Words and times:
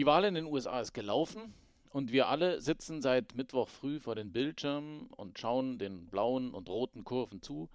Die 0.00 0.06
Wahl 0.06 0.24
in 0.24 0.34
den 0.34 0.46
USA 0.46 0.80
ist 0.80 0.94
gelaufen 0.94 1.52
und 1.90 2.10
wir 2.10 2.28
alle 2.28 2.62
sitzen 2.62 3.02
seit 3.02 3.34
Mittwoch 3.34 3.68
früh 3.68 4.00
vor 4.00 4.14
den 4.14 4.32
Bildschirmen 4.32 5.08
und 5.08 5.38
schauen 5.38 5.78
den 5.78 6.06
blauen 6.06 6.54
und 6.54 6.70
roten 6.70 7.04
Kurven 7.04 7.42
zu, 7.42 7.68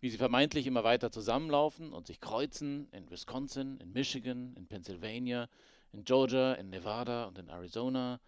wie 0.00 0.10
sie 0.10 0.18
vermeintlich 0.18 0.66
immer 0.66 0.82
weiter 0.82 1.12
zusammenlaufen 1.12 1.92
und 1.92 2.08
sich 2.08 2.20
kreuzen 2.20 2.88
in 2.90 3.08
Wisconsin, 3.08 3.78
in 3.78 3.92
Michigan, 3.92 4.52
in 4.56 4.66
Pennsylvania, 4.66 5.48
in 5.92 6.02
Georgia, 6.02 6.54
in 6.54 6.70
Nevada 6.70 7.26
und 7.26 7.38
in 7.38 7.46
Arizona. 7.46 8.18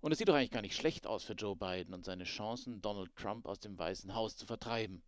Und 0.00 0.12
es 0.12 0.16
sieht 0.16 0.30
doch 0.30 0.34
eigentlich 0.34 0.50
gar 0.50 0.62
nicht 0.62 0.74
schlecht 0.74 1.06
aus 1.06 1.22
für 1.22 1.34
Joe 1.34 1.54
Biden 1.54 1.92
und 1.92 2.06
seine 2.06 2.24
Chancen, 2.24 2.80
Donald 2.80 3.14
Trump 3.14 3.44
aus 3.44 3.60
dem 3.60 3.78
Weißen 3.78 4.14
Haus 4.14 4.38
zu 4.38 4.46
vertreiben. 4.46 5.02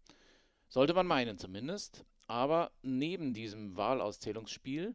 Sollte 0.69 0.93
man 0.93 1.07
meinen 1.07 1.39
zumindest. 1.39 2.05
Aber 2.27 2.71
neben 2.83 3.33
diesem 3.33 3.79
Wahlauszählungsspiel 3.79 4.95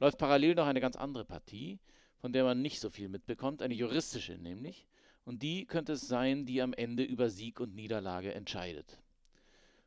läuft 0.00 0.18
parallel 0.18 0.56
noch 0.56 0.66
eine 0.66 0.80
ganz 0.80 0.96
andere 0.96 1.24
Partie, 1.24 1.78
von 2.24 2.32
der 2.32 2.44
man 2.44 2.62
nicht 2.62 2.80
so 2.80 2.88
viel 2.88 3.10
mitbekommt, 3.10 3.60
eine 3.60 3.74
juristische 3.74 4.38
nämlich, 4.38 4.86
und 5.26 5.42
die 5.42 5.66
könnte 5.66 5.92
es 5.92 6.08
sein, 6.08 6.46
die 6.46 6.62
am 6.62 6.72
Ende 6.72 7.02
über 7.02 7.28
Sieg 7.28 7.60
und 7.60 7.74
Niederlage 7.74 8.32
entscheidet. 8.32 8.98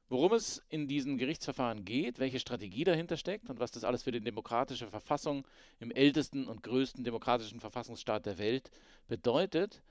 Worum 0.08 0.34
es 0.34 0.64
in 0.70 0.88
diesen 0.88 1.18
Gerichtsverfahren 1.18 1.84
geht, 1.84 2.20
welche 2.20 2.40
Strategie 2.40 2.84
dahinter 2.84 3.18
steckt 3.18 3.50
und 3.50 3.60
was 3.60 3.72
das 3.72 3.84
alles 3.84 4.04
für 4.04 4.12
die 4.12 4.22
demokratische 4.22 4.86
Verfassung 4.86 5.48
im 5.80 5.90
ältesten 5.90 6.48
und 6.48 6.62
größten 6.62 7.04
demokratischen 7.04 7.60
Verfassungsstaat 7.60 8.28
der 8.28 8.38
Welt 8.38 8.70
bedeutet, 9.08 9.82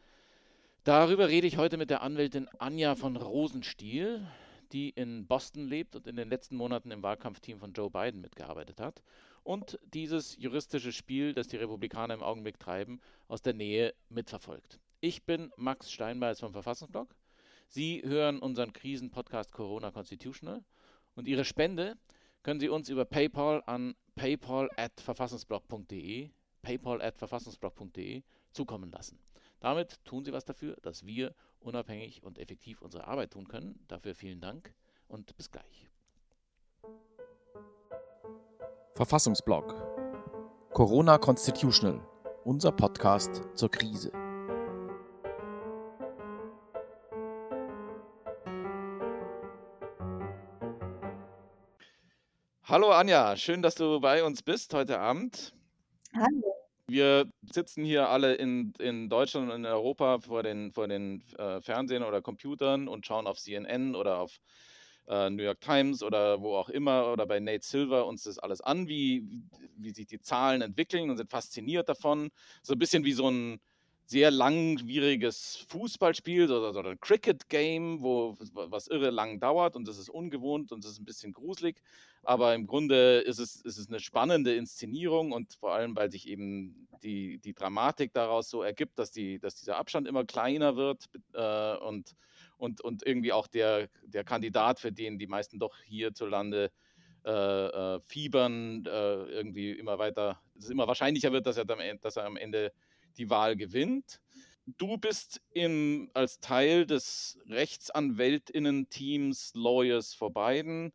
darüber 0.84 1.28
rede 1.28 1.48
ich 1.48 1.56
heute 1.56 1.76
mit 1.76 1.90
der 1.90 2.02
Anwältin 2.02 2.48
Anja 2.60 2.94
von 2.94 3.16
Rosenstiel, 3.16 4.24
die 4.70 4.90
in 4.90 5.26
Boston 5.26 5.66
lebt 5.66 5.96
und 5.96 6.06
in 6.06 6.14
den 6.14 6.28
letzten 6.28 6.54
Monaten 6.54 6.92
im 6.92 7.02
Wahlkampfteam 7.02 7.58
von 7.58 7.72
Joe 7.72 7.90
Biden 7.90 8.20
mitgearbeitet 8.20 8.80
hat 8.80 9.02
und 9.46 9.78
dieses 9.94 10.36
juristische 10.38 10.92
Spiel, 10.92 11.32
das 11.32 11.46
die 11.46 11.56
Republikaner 11.56 12.14
im 12.14 12.22
Augenblick 12.22 12.58
treiben, 12.58 13.00
aus 13.28 13.42
der 13.42 13.54
Nähe 13.54 13.94
mitverfolgt. 14.08 14.80
Ich 15.00 15.24
bin 15.24 15.52
Max 15.56 15.92
Steinbeis 15.92 16.40
vom 16.40 16.52
Verfassungsblog. 16.52 17.14
Sie 17.68 18.02
hören 18.04 18.40
unseren 18.40 18.72
Krisenpodcast 18.72 19.52
Corona 19.52 19.92
Constitutional 19.92 20.64
und 21.14 21.28
Ihre 21.28 21.44
Spende 21.44 21.96
können 22.42 22.58
Sie 22.58 22.68
uns 22.68 22.88
über 22.88 23.04
PayPal 23.04 23.62
an 23.66 23.94
paypal@verfassungsblog.de 24.16 26.30
paypal@verfassungsblog.de 26.62 28.24
zukommen 28.50 28.90
lassen. 28.90 29.20
Damit 29.60 30.04
tun 30.04 30.24
Sie 30.24 30.32
was 30.32 30.44
dafür, 30.44 30.76
dass 30.82 31.06
wir 31.06 31.36
unabhängig 31.60 32.24
und 32.24 32.40
effektiv 32.40 32.82
unsere 32.82 33.06
Arbeit 33.06 33.30
tun 33.32 33.46
können. 33.46 33.78
Dafür 33.86 34.16
vielen 34.16 34.40
Dank 34.40 34.74
und 35.06 35.36
bis 35.36 35.52
gleich. 35.52 35.88
Verfassungsblog 38.96 39.74
Corona 40.72 41.18
Constitutional, 41.18 42.00
unser 42.44 42.72
Podcast 42.72 43.42
zur 43.54 43.70
Krise. 43.70 44.10
Hallo 52.64 52.90
Anja, 52.90 53.36
schön, 53.36 53.60
dass 53.60 53.74
du 53.74 54.00
bei 54.00 54.24
uns 54.24 54.42
bist 54.42 54.72
heute 54.72 54.98
Abend. 54.98 55.52
Hallo. 56.14 56.54
Wir 56.86 57.30
sitzen 57.52 57.84
hier 57.84 58.08
alle 58.08 58.36
in, 58.36 58.72
in 58.78 59.10
Deutschland 59.10 59.50
und 59.50 59.56
in 59.56 59.66
Europa 59.66 60.20
vor 60.20 60.42
den, 60.42 60.72
vor 60.72 60.88
den 60.88 61.22
äh, 61.36 61.60
Fernsehen 61.60 62.02
oder 62.02 62.22
Computern 62.22 62.88
und 62.88 63.04
schauen 63.04 63.26
auf 63.26 63.36
CNN 63.36 63.94
oder 63.94 64.20
auf 64.20 64.36
äh, 64.36 64.75
New 65.06 65.42
York 65.42 65.60
Times 65.60 66.02
oder 66.02 66.40
wo 66.40 66.56
auch 66.56 66.68
immer 66.68 67.12
oder 67.12 67.26
bei 67.26 67.38
Nate 67.38 67.64
Silver 67.64 68.06
uns 68.06 68.24
das 68.24 68.38
alles 68.38 68.60
an, 68.60 68.88
wie, 68.88 69.24
wie 69.76 69.90
sich 69.90 70.06
die 70.06 70.20
Zahlen 70.20 70.62
entwickeln 70.62 71.10
und 71.10 71.16
sind 71.16 71.30
fasziniert 71.30 71.88
davon. 71.88 72.30
So 72.62 72.72
ein 72.72 72.78
bisschen 72.78 73.04
wie 73.04 73.12
so 73.12 73.30
ein 73.30 73.60
sehr 74.06 74.30
langwieriges 74.30 75.64
Fußballspiel 75.68 76.50
oder 76.50 76.72
so 76.72 76.80
ein 76.80 77.00
Cricket-Game, 77.00 78.02
wo 78.02 78.36
was 78.52 78.86
irre 78.86 79.10
lang 79.10 79.40
dauert 79.40 79.74
und 79.74 79.86
das 79.88 79.98
ist 79.98 80.08
ungewohnt 80.08 80.70
und 80.70 80.84
das 80.84 80.92
ist 80.92 81.00
ein 81.00 81.04
bisschen 81.04 81.32
gruselig. 81.32 81.82
Aber 82.22 82.54
im 82.54 82.66
Grunde 82.66 83.18
ist 83.18 83.38
es, 83.38 83.56
ist 83.56 83.78
es 83.78 83.88
eine 83.88 84.00
spannende 84.00 84.54
Inszenierung 84.54 85.32
und 85.32 85.54
vor 85.54 85.72
allem, 85.72 85.96
weil 85.96 86.10
sich 86.10 86.28
eben 86.28 86.88
die, 87.02 87.38
die 87.38 87.52
Dramatik 87.52 88.12
daraus 88.12 88.48
so 88.48 88.62
ergibt, 88.62 88.98
dass, 88.98 89.10
die, 89.10 89.38
dass 89.38 89.56
dieser 89.56 89.76
Abstand 89.76 90.06
immer 90.06 90.24
kleiner 90.24 90.76
wird 90.76 91.06
äh, 91.34 91.76
und 91.76 92.14
und, 92.56 92.80
und 92.80 93.06
irgendwie 93.06 93.32
auch 93.32 93.46
der, 93.46 93.88
der 94.04 94.24
Kandidat, 94.24 94.80
für 94.80 94.92
den 94.92 95.18
die 95.18 95.26
meisten 95.26 95.58
doch 95.58 95.76
hierzulande 95.84 96.70
äh, 97.24 97.30
äh, 97.30 98.00
fiebern, 98.00 98.84
äh, 98.86 99.24
irgendwie 99.24 99.72
immer 99.72 99.98
weiter, 99.98 100.40
es 100.56 100.70
immer 100.70 100.86
wahrscheinlicher 100.86 101.32
wird, 101.32 101.46
dass 101.46 101.56
er, 101.56 101.64
dann, 101.64 101.80
dass 102.00 102.16
er 102.16 102.24
am 102.24 102.36
Ende 102.36 102.72
die 103.16 103.30
Wahl 103.30 103.56
gewinnt. 103.56 104.20
Du 104.78 104.96
bist 104.96 105.40
im, 105.52 106.10
als 106.14 106.40
Teil 106.40 106.86
des 106.86 107.38
Rechtsanwältinnen-Teams 107.48 109.52
Lawyers 109.54 110.14
for 110.14 110.32
Biden 110.32 110.92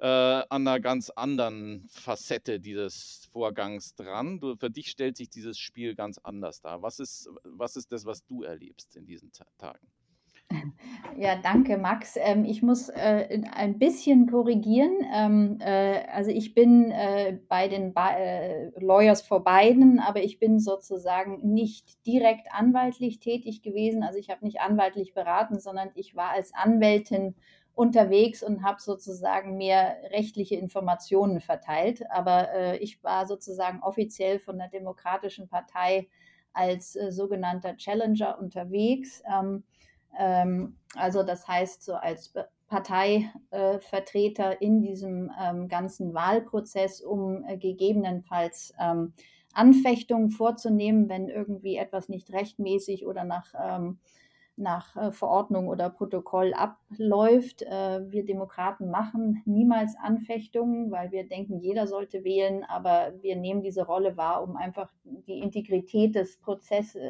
äh, 0.00 0.06
an 0.06 0.66
einer 0.66 0.80
ganz 0.80 1.10
anderen 1.10 1.86
Facette 1.88 2.60
dieses 2.60 3.28
Vorgangs 3.32 3.94
dran. 3.94 4.40
Du, 4.40 4.56
für 4.56 4.70
dich 4.70 4.90
stellt 4.90 5.18
sich 5.18 5.28
dieses 5.28 5.58
Spiel 5.58 5.94
ganz 5.94 6.16
anders 6.18 6.62
dar. 6.62 6.82
Was 6.82 7.00
ist, 7.00 7.28
was 7.44 7.76
ist 7.76 7.92
das, 7.92 8.06
was 8.06 8.24
du 8.24 8.42
erlebst 8.42 8.96
in 8.96 9.06
diesen 9.06 9.30
Tagen? 9.58 9.86
Ja, 11.16 11.36
danke, 11.36 11.76
Max. 11.76 12.16
Ähm, 12.16 12.44
ich 12.44 12.62
muss 12.62 12.88
äh, 12.88 13.42
ein 13.52 13.78
bisschen 13.78 14.26
korrigieren. 14.30 14.92
Ähm, 15.12 15.58
äh, 15.60 16.02
also 16.12 16.30
ich 16.30 16.54
bin 16.54 16.90
äh, 16.90 17.38
bei 17.48 17.68
den 17.68 17.92
ba 17.92 18.16
äh, 18.16 18.70
Lawyers 18.80 19.20
for 19.20 19.44
Biden, 19.44 19.98
aber 19.98 20.22
ich 20.22 20.38
bin 20.38 20.58
sozusagen 20.58 21.40
nicht 21.52 22.06
direkt 22.06 22.48
anwaltlich 22.52 23.20
tätig 23.20 23.62
gewesen. 23.62 24.02
Also 24.02 24.18
ich 24.18 24.30
habe 24.30 24.44
nicht 24.44 24.60
anwaltlich 24.60 25.12
beraten, 25.12 25.60
sondern 25.60 25.90
ich 25.94 26.16
war 26.16 26.30
als 26.30 26.54
Anwältin 26.54 27.34
unterwegs 27.74 28.42
und 28.42 28.62
habe 28.62 28.80
sozusagen 28.80 29.56
mehr 29.56 29.96
rechtliche 30.10 30.56
Informationen 30.56 31.40
verteilt. 31.40 32.02
Aber 32.10 32.52
äh, 32.52 32.76
ich 32.78 33.02
war 33.04 33.26
sozusagen 33.26 33.80
offiziell 33.82 34.38
von 34.38 34.58
der 34.58 34.68
Demokratischen 34.68 35.48
Partei 35.48 36.08
als 36.52 36.96
äh, 36.96 37.12
sogenannter 37.12 37.76
Challenger 37.76 38.38
unterwegs. 38.38 39.22
Ähm, 39.30 39.64
ähm, 40.18 40.76
also 40.96 41.22
das 41.22 41.46
heißt, 41.46 41.84
so 41.84 41.94
als 41.94 42.32
Parteivertreter 42.70 44.52
äh, 44.52 44.64
in 44.64 44.80
diesem 44.80 45.30
ähm, 45.40 45.68
ganzen 45.68 46.14
Wahlprozess, 46.14 47.00
um 47.00 47.44
äh, 47.44 47.56
gegebenenfalls 47.58 48.72
ähm, 48.80 49.12
Anfechtungen 49.52 50.30
vorzunehmen, 50.30 51.08
wenn 51.08 51.28
irgendwie 51.28 51.76
etwas 51.76 52.08
nicht 52.08 52.32
rechtmäßig 52.32 53.06
oder 53.06 53.24
nach, 53.24 53.52
ähm, 53.60 53.98
nach 54.56 54.96
äh, 54.96 55.10
Verordnung 55.10 55.66
oder 55.66 55.90
Protokoll 55.90 56.54
abläuft. 56.54 57.62
Äh, 57.62 58.08
wir 58.08 58.24
Demokraten 58.24 58.88
machen 58.88 59.42
niemals 59.46 59.96
Anfechtungen, 60.00 60.92
weil 60.92 61.10
wir 61.10 61.26
denken, 61.26 61.58
jeder 61.58 61.88
sollte 61.88 62.22
wählen, 62.22 62.62
aber 62.62 63.14
wir 63.20 63.34
nehmen 63.34 63.62
diese 63.62 63.84
Rolle 63.84 64.16
wahr, 64.16 64.44
um 64.44 64.56
einfach 64.56 64.92
die 65.02 65.40
Integrität 65.40 66.14
des 66.14 66.36
Prozesses, 66.36 67.02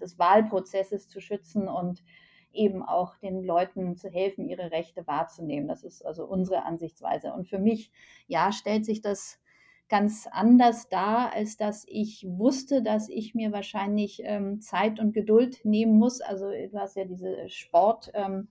des 0.00 0.16
Wahlprozesses 0.16 1.08
zu 1.08 1.20
schützen 1.20 1.66
und 1.66 2.04
eben 2.52 2.82
auch 2.82 3.16
den 3.16 3.42
Leuten 3.42 3.96
zu 3.96 4.08
helfen, 4.08 4.48
ihre 4.48 4.70
Rechte 4.70 5.06
wahrzunehmen. 5.06 5.68
Das 5.68 5.84
ist 5.84 6.04
also 6.04 6.26
unsere 6.26 6.64
Ansichtsweise. 6.64 7.32
Und 7.32 7.48
für 7.48 7.58
mich, 7.58 7.90
ja, 8.26 8.52
stellt 8.52 8.84
sich 8.84 9.00
das 9.00 9.40
ganz 9.88 10.28
anders 10.30 10.88
dar, 10.88 11.32
als 11.32 11.56
dass 11.56 11.84
ich 11.88 12.26
wusste, 12.28 12.82
dass 12.82 13.08
ich 13.08 13.34
mir 13.34 13.52
wahrscheinlich 13.52 14.20
ähm, 14.24 14.60
Zeit 14.60 15.00
und 15.00 15.12
Geduld 15.12 15.64
nehmen 15.64 15.98
muss. 15.98 16.20
Also 16.20 16.50
du 16.50 16.78
hast 16.78 16.96
ja 16.96 17.04
diese 17.04 17.48
Sportmetapher 17.48 18.48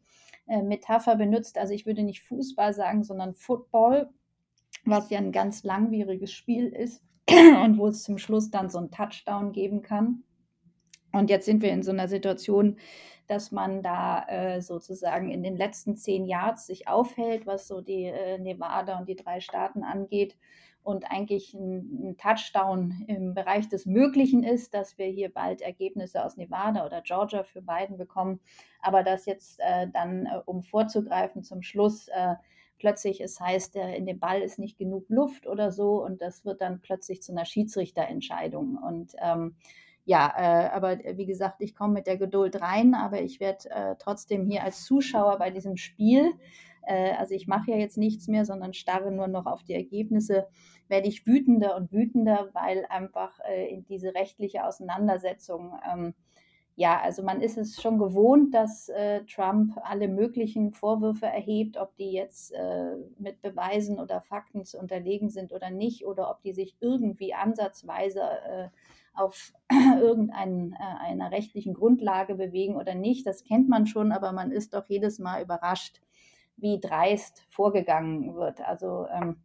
ähm, 0.47 0.71
äh, 0.71 1.15
benutzt. 1.15 1.57
Also 1.57 1.73
ich 1.73 1.85
würde 1.85 2.03
nicht 2.03 2.23
Fußball 2.23 2.73
sagen, 2.73 3.03
sondern 3.03 3.35
Football, 3.35 4.09
was 4.85 5.09
ja 5.09 5.19
ein 5.19 5.31
ganz 5.31 5.63
langwieriges 5.63 6.31
Spiel 6.31 6.67
ist 6.69 7.03
und 7.29 7.77
wo 7.77 7.87
es 7.87 8.03
zum 8.03 8.17
Schluss 8.17 8.49
dann 8.49 8.69
so 8.69 8.79
einen 8.79 8.91
Touchdown 8.91 9.51
geben 9.51 9.81
kann. 9.81 10.23
Und 11.11 11.29
jetzt 11.29 11.45
sind 11.45 11.61
wir 11.61 11.71
in 11.71 11.83
so 11.83 11.91
einer 11.91 12.07
Situation, 12.07 12.77
dass 13.27 13.51
man 13.51 13.83
da 13.83 14.25
äh, 14.27 14.61
sozusagen 14.61 15.31
in 15.31 15.43
den 15.43 15.57
letzten 15.57 15.95
zehn 15.97 16.25
Jahren 16.25 16.57
sich 16.57 16.87
aufhält, 16.87 17.45
was 17.45 17.67
so 17.67 17.81
die 17.81 18.05
äh, 18.05 18.37
Nevada 18.37 18.97
und 18.97 19.09
die 19.09 19.15
drei 19.15 19.41
Staaten 19.41 19.83
angeht 19.83 20.37
und 20.87 21.11
eigentlich 21.11 21.53
ein, 21.53 22.11
ein, 22.11 22.17
Touchdown 22.17 23.03
im 23.07 23.33
Bereich 23.33 23.67
des 23.67 23.85
Möglichen 23.85 24.43
ist, 24.43 24.73
dass 24.73 24.97
wir 24.97 25.07
hier 25.07 25.29
bald 25.29 25.61
Ergebnisse 25.61 26.23
aus 26.23 26.37
Nevada 26.37 26.85
oder 26.85 27.01
Georgia 27.01 27.43
für 27.43 27.61
Biden 27.61 27.97
bekommen, 27.97 28.39
aber 28.81 29.03
dass 29.03 29.25
jetzt 29.25 29.59
äh, 29.59 29.89
dann, 29.91 30.25
äh, 30.25 30.39
um 30.45 30.63
vorzugreifen 30.63 31.43
zum 31.43 31.61
Schluss, 31.61 32.07
äh, 32.07 32.35
plötzlich 32.79 33.19
es 33.19 33.41
heißt, 33.41 33.75
in 33.75 34.05
dem 34.05 34.19
Ball 34.19 34.41
ist 34.41 34.59
nicht 34.59 34.77
genug 34.77 35.09
Luft 35.09 35.47
oder 35.47 35.71
so 35.71 36.01
und 36.05 36.21
das 36.21 36.45
wird 36.45 36.61
dann 36.61 36.79
plötzlich 36.79 37.21
zu 37.21 37.33
einer 37.33 37.43
Schiedsrichterentscheidung. 37.43 38.77
Und 38.77 39.13
ähm, 39.19 39.55
ja, 40.07 40.33
äh, 40.37 40.69
aber 40.69 40.99
wie 41.17 41.25
gesagt, 41.25 41.57
ich 41.59 41.75
komme 41.75 41.95
mit 41.95 42.07
der 42.07 42.15
Geduld 42.15 42.61
rein, 42.61 42.95
aber 42.95 43.21
ich 43.21 43.41
werde 43.41 43.69
äh, 43.69 43.95
trotzdem 43.99 44.45
hier 44.45 44.63
als 44.63 44.85
Zuschauer 44.85 45.37
bei 45.37 45.49
diesem 45.49 45.75
Spiel, 45.75 46.31
äh, 46.83 47.11
also 47.17 47.35
ich 47.35 47.45
mache 47.45 47.71
ja 47.71 47.77
jetzt 47.77 47.97
nichts 47.97 48.29
mehr, 48.29 48.45
sondern 48.45 48.73
starre 48.73 49.11
nur 49.11 49.27
noch 49.27 49.45
auf 49.45 49.63
die 49.63 49.73
Ergebnisse, 49.73 50.47
werde 50.87 51.09
ich 51.09 51.27
wütender 51.27 51.75
und 51.75 51.91
wütender, 51.91 52.49
weil 52.53 52.85
einfach 52.87 53.37
äh, 53.49 53.67
in 53.67 53.83
diese 53.83 54.15
rechtliche 54.15 54.65
Auseinandersetzung 54.65 55.77
ähm, 55.85 56.13
ja, 56.79 57.01
also 57.01 57.23
man 57.23 57.41
ist 57.41 57.57
es 57.57 57.81
schon 57.81 57.97
gewohnt, 57.97 58.53
dass 58.53 58.87
äh, 58.89 59.23
Trump 59.25 59.79
alle 59.83 60.07
möglichen 60.07 60.71
Vorwürfe 60.71 61.25
erhebt, 61.25 61.75
ob 61.75 61.95
die 61.97 62.11
jetzt 62.11 62.53
äh, 62.53 62.95
mit 63.17 63.41
Beweisen 63.41 63.99
oder 63.99 64.21
Fakten 64.21 64.63
zu 64.63 64.77
unterlegen 64.77 65.31
sind 65.31 65.51
oder 65.51 65.71
nicht, 65.71 66.05
oder 66.05 66.29
ob 66.29 66.43
die 66.43 66.53
sich 66.53 66.75
irgendwie 66.79 67.33
ansatzweise 67.33 68.21
äh, 68.21 68.69
auf 69.17 69.53
irgendeiner 69.99 70.75
äh, 71.09 71.23
rechtlichen 71.23 71.73
Grundlage 71.73 72.35
bewegen 72.35 72.75
oder 72.75 72.95
nicht. 72.95 73.25
Das 73.25 73.43
kennt 73.43 73.69
man 73.69 73.87
schon, 73.87 74.11
aber 74.11 74.31
man 74.31 74.51
ist 74.51 74.73
doch 74.73 74.85
jedes 74.87 75.19
Mal 75.19 75.43
überrascht, 75.43 76.01
wie 76.55 76.79
dreist 76.79 77.45
vorgegangen 77.49 78.35
wird. 78.35 78.61
Also 78.61 79.07
ähm, 79.11 79.37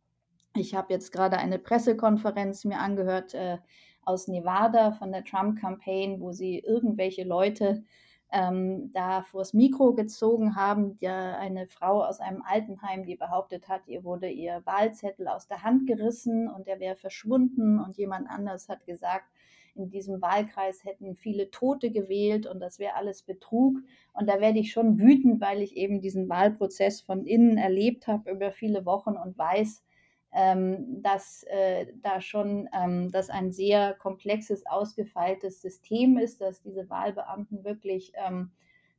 ich 0.55 0.75
habe 0.75 0.93
jetzt 0.93 1.13
gerade 1.13 1.39
eine 1.39 1.59
Pressekonferenz 1.59 2.65
mir 2.65 2.79
angehört 2.79 3.35
äh, 3.35 3.59
aus 4.05 4.29
Nevada 4.29 4.93
von 4.93 5.13
der 5.13 5.25
Trump-Campaign, 5.25 6.21
wo 6.21 6.33
sie 6.33 6.59
irgendwelche 6.59 7.25
Leute 7.25 7.85
ähm, 8.33 8.91
da 8.93 9.23
vors 9.23 9.53
Mikro 9.53 9.95
gezogen 9.95 10.57
haben. 10.57 10.97
Ja, 11.01 11.37
eine 11.37 11.69
Frau 11.69 12.03
aus 12.03 12.21
einem 12.21 12.43
Altenheim, 12.43 13.05
die 13.05 13.17
behauptet 13.17 13.69
hat, 13.69 13.87
ihr 13.87 14.05
wurde 14.05 14.29
ihr 14.29 14.63
Wahlzettel 14.65 15.29
aus 15.29 15.47
der 15.47 15.63
Hand 15.63 15.87
gerissen 15.87 16.49
und 16.49 16.67
er 16.67 16.81
wäre 16.81 16.97
verschwunden. 16.97 17.79
Und 17.79 17.97
jemand 17.97 18.29
anders 18.29 18.69
hat 18.69 18.87
gesagt, 18.87 19.27
in 19.75 19.91
diesem 19.91 20.21
Wahlkreis 20.21 20.85
hätten 20.85 21.17
viele 21.17 21.51
Tote 21.51 21.91
gewählt 21.91 22.47
und 22.47 22.61
das 22.61 22.79
wäre 22.79 22.95
alles 22.95 23.23
Betrug. 23.23 23.79
Und 24.13 24.29
da 24.29 24.41
werde 24.41 24.59
ich 24.59 24.73
schon 24.73 24.99
wütend, 24.99 25.41
weil 25.41 25.63
ich 25.63 25.77
eben 25.77 26.01
diesen 26.01 26.29
Wahlprozess 26.29 27.01
von 27.01 27.25
innen 27.25 27.57
erlebt 27.57 28.07
habe 28.07 28.31
über 28.31 28.53
viele 28.53 28.85
Wochen 28.85 29.17
und 29.17 29.39
weiß, 29.39 29.83
ähm, 30.33 31.03
dass 31.03 31.45
äh, 31.45 31.87
da 32.03 32.21
schon 32.21 32.69
ähm, 32.73 33.11
das 33.11 33.31
ein 33.31 33.53
sehr 33.53 33.95
komplexes, 33.95 34.67
ausgefeiltes 34.67 35.61
System 35.61 36.19
ist, 36.19 36.41
dass 36.41 36.63
diese 36.63 36.89
Wahlbeamten 36.89 37.65
wirklich 37.65 38.13
ähm, 38.15 38.51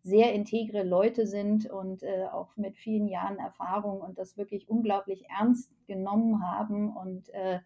sehr 0.04 0.34
integre 0.34 0.84
Leute 0.84 1.26
sind 1.26 1.70
und 1.70 2.04
äh, 2.04 2.26
auch 2.32 2.56
mit 2.58 2.76
vielen 2.76 3.08
Jahren 3.08 3.40
Erfahrung 3.40 4.02
und 4.02 4.18
das 4.18 4.38
wirklich 4.38 4.70
unglaublich 4.70 5.26
ernst 5.30 5.72
genommen 5.88 6.46
haben. 6.46 6.96
Und 6.96 7.30
äh, 7.30 7.60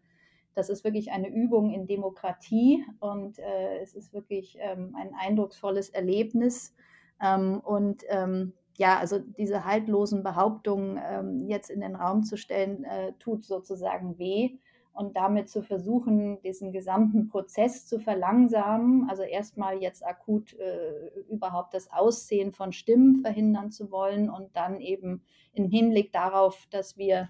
das 0.57 0.69
ist 0.69 0.83
wirklich 0.83 1.11
eine 1.11 1.29
Übung 1.29 1.69
in 1.69 1.85
Demokratie 1.85 2.83
und 2.99 3.37
äh, 3.37 3.77
es 3.79 3.93
ist 3.93 4.11
wirklich 4.11 4.57
ähm, 4.59 4.95
ein 4.97 5.11
eindrucksvolles 5.13 5.89
Erlebnis. 5.89 6.73
Ähm, 7.21 7.61
und 7.63 8.03
ähm, 8.09 8.53
ja, 8.75 8.97
also 8.97 9.19
diese 9.19 9.65
haltlosen 9.65 10.23
Behauptungen 10.23 10.99
ähm, 11.03 11.47
jetzt 11.47 11.69
in 11.69 11.81
den 11.81 11.95
Raum 11.95 12.23
zu 12.23 12.37
stellen, 12.37 12.83
äh, 12.85 13.13
tut 13.19 13.45
sozusagen 13.45 14.17
weh. 14.17 14.57
Und 14.93 15.15
damit 15.15 15.47
zu 15.47 15.61
versuchen, 15.61 16.41
diesen 16.41 16.71
gesamten 16.71 17.27
Prozess 17.27 17.85
zu 17.85 17.99
verlangsamen, 17.99 19.07
also 19.11 19.21
erstmal 19.21 19.79
jetzt 19.79 20.03
akut 20.03 20.55
äh, 20.55 21.11
überhaupt 21.29 21.75
das 21.75 21.91
Aussehen 21.91 22.51
von 22.51 22.73
Stimmen 22.73 23.21
verhindern 23.21 23.69
zu 23.69 23.91
wollen 23.91 24.27
und 24.27 24.55
dann 24.55 24.81
eben 24.81 25.21
im 25.53 25.69
Hinblick 25.69 26.11
darauf, 26.13 26.65
dass 26.71 26.97
wir 26.97 27.29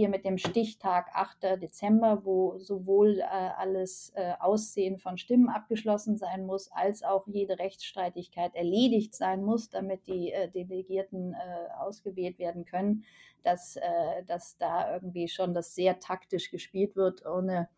hier 0.00 0.08
mit 0.08 0.24
dem 0.24 0.38
Stichtag 0.38 1.10
8. 1.12 1.60
Dezember, 1.60 2.24
wo 2.24 2.56
sowohl 2.56 3.18
äh, 3.18 3.24
alles 3.24 4.14
äh, 4.16 4.32
Aussehen 4.40 4.96
von 4.96 5.18
Stimmen 5.18 5.50
abgeschlossen 5.50 6.16
sein 6.16 6.46
muss, 6.46 6.72
als 6.72 7.02
auch 7.02 7.26
jede 7.26 7.58
Rechtsstreitigkeit 7.58 8.54
erledigt 8.54 9.14
sein 9.14 9.44
muss, 9.44 9.68
damit 9.68 10.06
die 10.06 10.32
äh, 10.32 10.50
Delegierten 10.50 11.34
äh, 11.34 11.70
ausgewählt 11.78 12.38
werden 12.38 12.64
können, 12.64 13.04
dass, 13.42 13.76
äh, 13.76 14.24
dass 14.26 14.56
da 14.56 14.94
irgendwie 14.94 15.28
schon 15.28 15.52
das 15.52 15.74
sehr 15.74 16.00
taktisch 16.00 16.50
gespielt 16.50 16.96
wird, 16.96 17.26
ohne 17.26 17.68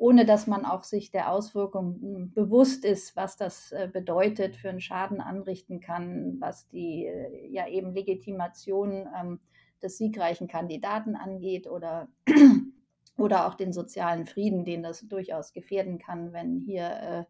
ohne 0.00 0.24
dass 0.24 0.46
man 0.46 0.64
auch 0.64 0.84
sich 0.84 1.10
der 1.10 1.32
Auswirkungen 1.32 2.00
hm, 2.00 2.32
bewusst 2.32 2.84
ist, 2.84 3.16
was 3.16 3.36
das 3.36 3.72
äh, 3.72 3.90
bedeutet, 3.92 4.56
für 4.56 4.70
einen 4.70 4.80
Schaden 4.80 5.20
anrichten 5.20 5.80
kann, 5.80 6.36
was 6.38 6.68
die 6.68 7.10
ja 7.50 7.66
eben 7.66 7.92
Legitimation 7.92 9.08
ähm, 9.20 9.40
des 9.82 9.98
siegreichen 9.98 10.48
Kandidaten 10.48 11.16
angeht 11.16 11.66
oder, 11.66 12.08
oder 13.16 13.46
auch 13.46 13.54
den 13.54 13.72
sozialen 13.72 14.26
Frieden, 14.26 14.64
den 14.64 14.82
das 14.82 15.00
durchaus 15.08 15.52
gefährden 15.52 15.98
kann, 15.98 16.32
wenn 16.32 16.60
hier 16.60 17.26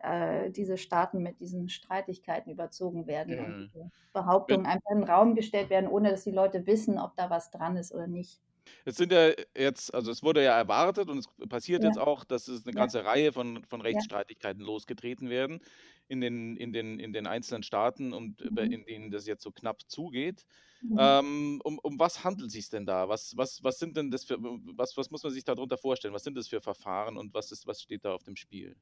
äh, 0.00 0.46
äh, 0.46 0.50
diese 0.50 0.78
Staaten 0.78 1.22
mit 1.22 1.40
diesen 1.40 1.68
Streitigkeiten 1.68 2.50
überzogen 2.50 3.06
werden 3.06 3.36
mhm. 3.36 3.44
und 3.44 3.60
diese 3.60 3.90
Behauptungen 4.12 4.66
einfach 4.66 4.90
in 4.90 5.00
den 5.00 5.08
Raum 5.08 5.34
gestellt 5.34 5.70
werden, 5.70 5.88
ohne 5.88 6.10
dass 6.10 6.24
die 6.24 6.30
Leute 6.30 6.66
wissen, 6.66 6.98
ob 6.98 7.16
da 7.16 7.30
was 7.30 7.50
dran 7.50 7.76
ist 7.76 7.92
oder 7.94 8.06
nicht. 8.06 8.40
Es 8.84 8.96
sind 8.96 9.12
ja 9.12 9.32
jetzt, 9.56 9.94
also 9.94 10.10
es 10.10 10.22
wurde 10.22 10.42
ja 10.42 10.56
erwartet 10.56 11.08
und 11.08 11.18
es 11.18 11.48
passiert 11.48 11.82
ja. 11.82 11.88
jetzt 11.88 11.98
auch, 11.98 12.24
dass 12.24 12.48
es 12.48 12.64
eine 12.64 12.74
ganze 12.74 12.98
ja. 12.98 13.04
Reihe 13.04 13.32
von, 13.32 13.64
von 13.64 13.80
Rechtsstreitigkeiten 13.80 14.62
losgetreten 14.62 15.30
werden 15.30 15.60
in 16.08 16.20
den, 16.20 16.56
in, 16.56 16.72
den, 16.72 16.98
in 16.98 17.12
den 17.12 17.26
einzelnen 17.26 17.62
Staaten 17.62 18.12
und 18.12 18.44
mhm. 18.44 18.58
in 18.58 18.84
denen 18.84 19.10
das 19.10 19.26
jetzt 19.26 19.42
so 19.42 19.50
knapp 19.50 19.82
zugeht. 19.88 20.46
Mhm. 20.80 20.96
Ähm, 20.98 21.60
um, 21.64 21.78
um 21.80 21.98
was 21.98 22.24
handelt 22.24 22.48
es 22.48 22.52
sich 22.52 22.68
denn 22.68 22.86
da? 22.86 23.08
Was, 23.08 23.36
was, 23.36 23.62
was 23.62 23.78
sind 23.78 23.96
denn 23.96 24.10
das 24.10 24.24
für, 24.24 24.38
was, 24.40 24.96
was 24.96 25.10
muss 25.10 25.22
man 25.22 25.32
sich 25.32 25.44
darunter 25.44 25.76
vorstellen? 25.76 26.14
Was 26.14 26.24
sind 26.24 26.36
das 26.36 26.48
für 26.48 26.60
Verfahren 26.60 27.16
und 27.16 27.34
was, 27.34 27.52
ist, 27.52 27.66
was 27.66 27.82
steht 27.82 28.04
da 28.04 28.14
auf 28.14 28.22
dem 28.22 28.36
Spiel? 28.36 28.76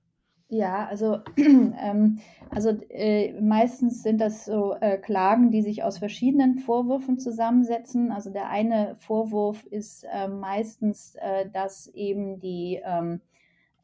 Ja, 0.49 0.87
also, 0.87 1.21
ähm, 1.37 2.21
also 2.51 2.71
äh, 2.91 3.33
meistens 3.41 4.03
sind 4.03 4.21
das 4.21 4.45
so 4.45 4.75
äh, 4.81 4.97
Klagen, 4.99 5.51
die 5.51 5.63
sich 5.63 5.83
aus 5.83 5.99
verschiedenen 5.99 6.59
Vorwürfen 6.59 7.19
zusammensetzen. 7.19 8.13
Also 8.13 8.31
der 8.31 8.49
eine 8.49 8.97
Vorwurf 9.01 9.65
ist 9.67 10.05
äh, 10.05 10.29
meistens, 10.29 11.17
dass 11.53 11.89
eben 11.89 12.39
die 12.39 12.81
ähm, 12.85 13.21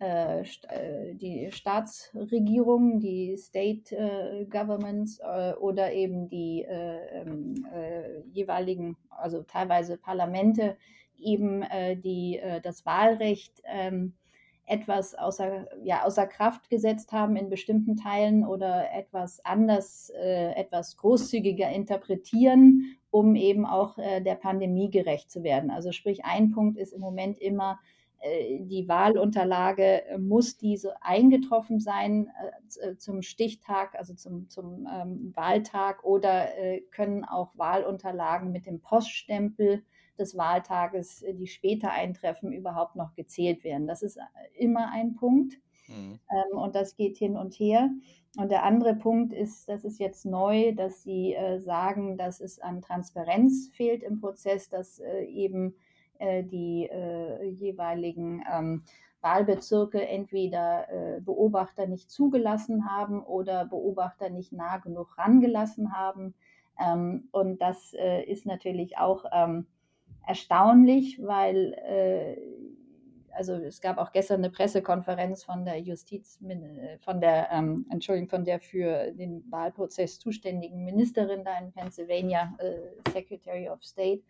äh, 0.02 0.40
äh, 0.40 1.14
die 1.14 1.52
Staatsregierungen, 1.52 2.98
die 2.98 3.36
State 3.36 3.96
äh, 3.96 4.44
Governments 4.46 5.20
oder 5.60 5.92
eben 5.92 6.28
die 6.28 6.64
äh, 6.64 7.20
ähm, 7.20 7.64
äh, 7.72 8.20
jeweiligen, 8.32 8.96
also 9.10 9.44
teilweise 9.44 9.96
Parlamente, 9.96 10.76
eben 11.16 11.62
die, 12.02 12.40
das 12.64 12.84
Wahlrecht 12.84 13.62
ähm, 13.64 14.14
etwas 14.72 15.14
außer, 15.14 15.66
ja, 15.84 16.04
außer 16.04 16.26
Kraft 16.26 16.70
gesetzt 16.70 17.12
haben 17.12 17.36
in 17.36 17.48
bestimmten 17.50 17.96
Teilen 17.96 18.46
oder 18.46 18.92
etwas 18.92 19.44
anders, 19.44 20.10
etwas 20.10 20.96
großzügiger 20.96 21.68
interpretieren, 21.68 22.96
um 23.10 23.36
eben 23.36 23.66
auch 23.66 23.96
der 23.96 24.34
Pandemie 24.36 24.90
gerecht 24.90 25.30
zu 25.30 25.42
werden. 25.42 25.70
Also 25.70 25.92
sprich, 25.92 26.24
ein 26.24 26.50
Punkt 26.50 26.78
ist 26.78 26.92
im 26.92 27.00
Moment 27.00 27.40
immer, 27.40 27.78
äh, 28.22 28.60
die 28.60 28.88
Wahlunterlage 28.88 30.06
äh, 30.06 30.18
muss 30.18 30.56
diese 30.56 31.02
eingetroffen 31.02 31.80
sein 31.80 32.30
äh, 32.80 32.96
zum 32.96 33.22
Stichtag, 33.22 33.94
also 33.96 34.14
zum, 34.14 34.48
zum 34.48 34.86
ähm, 34.86 35.32
Wahltag 35.34 36.04
oder 36.04 36.56
äh, 36.56 36.80
können 36.92 37.24
auch 37.24 37.50
Wahlunterlagen 37.56 38.52
mit 38.52 38.66
dem 38.66 38.80
Poststempel 38.80 39.82
des 40.18 40.36
Wahltages, 40.36 41.24
die 41.32 41.46
später 41.46 41.90
eintreffen, 41.90 42.52
überhaupt 42.52 42.96
noch 42.96 43.14
gezählt 43.14 43.64
werden. 43.64 43.86
Das 43.86 44.02
ist 44.02 44.18
immer 44.54 44.90
ein 44.92 45.14
Punkt 45.14 45.58
mhm. 45.88 46.18
ähm, 46.30 46.58
und 46.58 46.74
das 46.74 46.96
geht 46.96 47.16
hin 47.16 47.36
und 47.36 47.54
her. 47.54 47.90
Und 48.38 48.50
der 48.50 48.64
andere 48.64 48.94
Punkt 48.94 49.34
ist, 49.34 49.68
das 49.68 49.84
ist 49.84 49.98
jetzt 49.98 50.24
neu, 50.24 50.72
dass 50.74 51.02
Sie 51.02 51.34
äh, 51.34 51.60
sagen, 51.60 52.16
dass 52.16 52.40
es 52.40 52.58
an 52.60 52.80
Transparenz 52.80 53.70
fehlt 53.74 54.02
im 54.02 54.20
Prozess, 54.20 54.70
dass 54.70 55.00
äh, 55.00 55.24
eben 55.24 55.74
äh, 56.18 56.42
die 56.42 56.88
äh, 56.90 57.44
jeweiligen 57.44 58.42
ähm, 58.50 58.84
Wahlbezirke 59.20 60.06
entweder 60.06 60.88
äh, 60.88 61.20
Beobachter 61.20 61.86
nicht 61.86 62.10
zugelassen 62.10 62.90
haben 62.90 63.22
oder 63.22 63.66
Beobachter 63.66 64.30
nicht 64.30 64.52
nah 64.52 64.78
genug 64.78 65.18
rangelassen 65.18 65.92
haben. 65.92 66.34
Ähm, 66.78 67.28
und 67.32 67.60
das 67.60 67.94
äh, 67.94 68.22
ist 68.24 68.46
natürlich 68.46 68.98
auch 68.98 69.24
ähm, 69.32 69.66
erstaunlich, 70.26 71.20
weil 71.22 71.74
äh, 71.74 72.36
also 73.34 73.54
es 73.54 73.80
gab 73.80 73.98
auch 73.98 74.12
gestern 74.12 74.40
eine 74.40 74.50
Pressekonferenz 74.50 75.44
von 75.44 75.64
der 75.64 75.80
Justiz, 75.80 76.38
von 77.00 77.20
der, 77.20 77.50
ähm, 77.50 77.86
Entschuldigung, 77.90 78.28
von 78.28 78.44
der 78.44 78.60
für 78.60 79.10
den 79.12 79.50
Wahlprozess 79.50 80.18
zuständigen 80.18 80.84
Ministerin 80.84 81.44
da 81.44 81.58
in 81.58 81.72
Pennsylvania, 81.72 82.54
äh, 82.58 83.10
Secretary 83.10 83.68
of 83.68 83.82
State, 83.82 84.22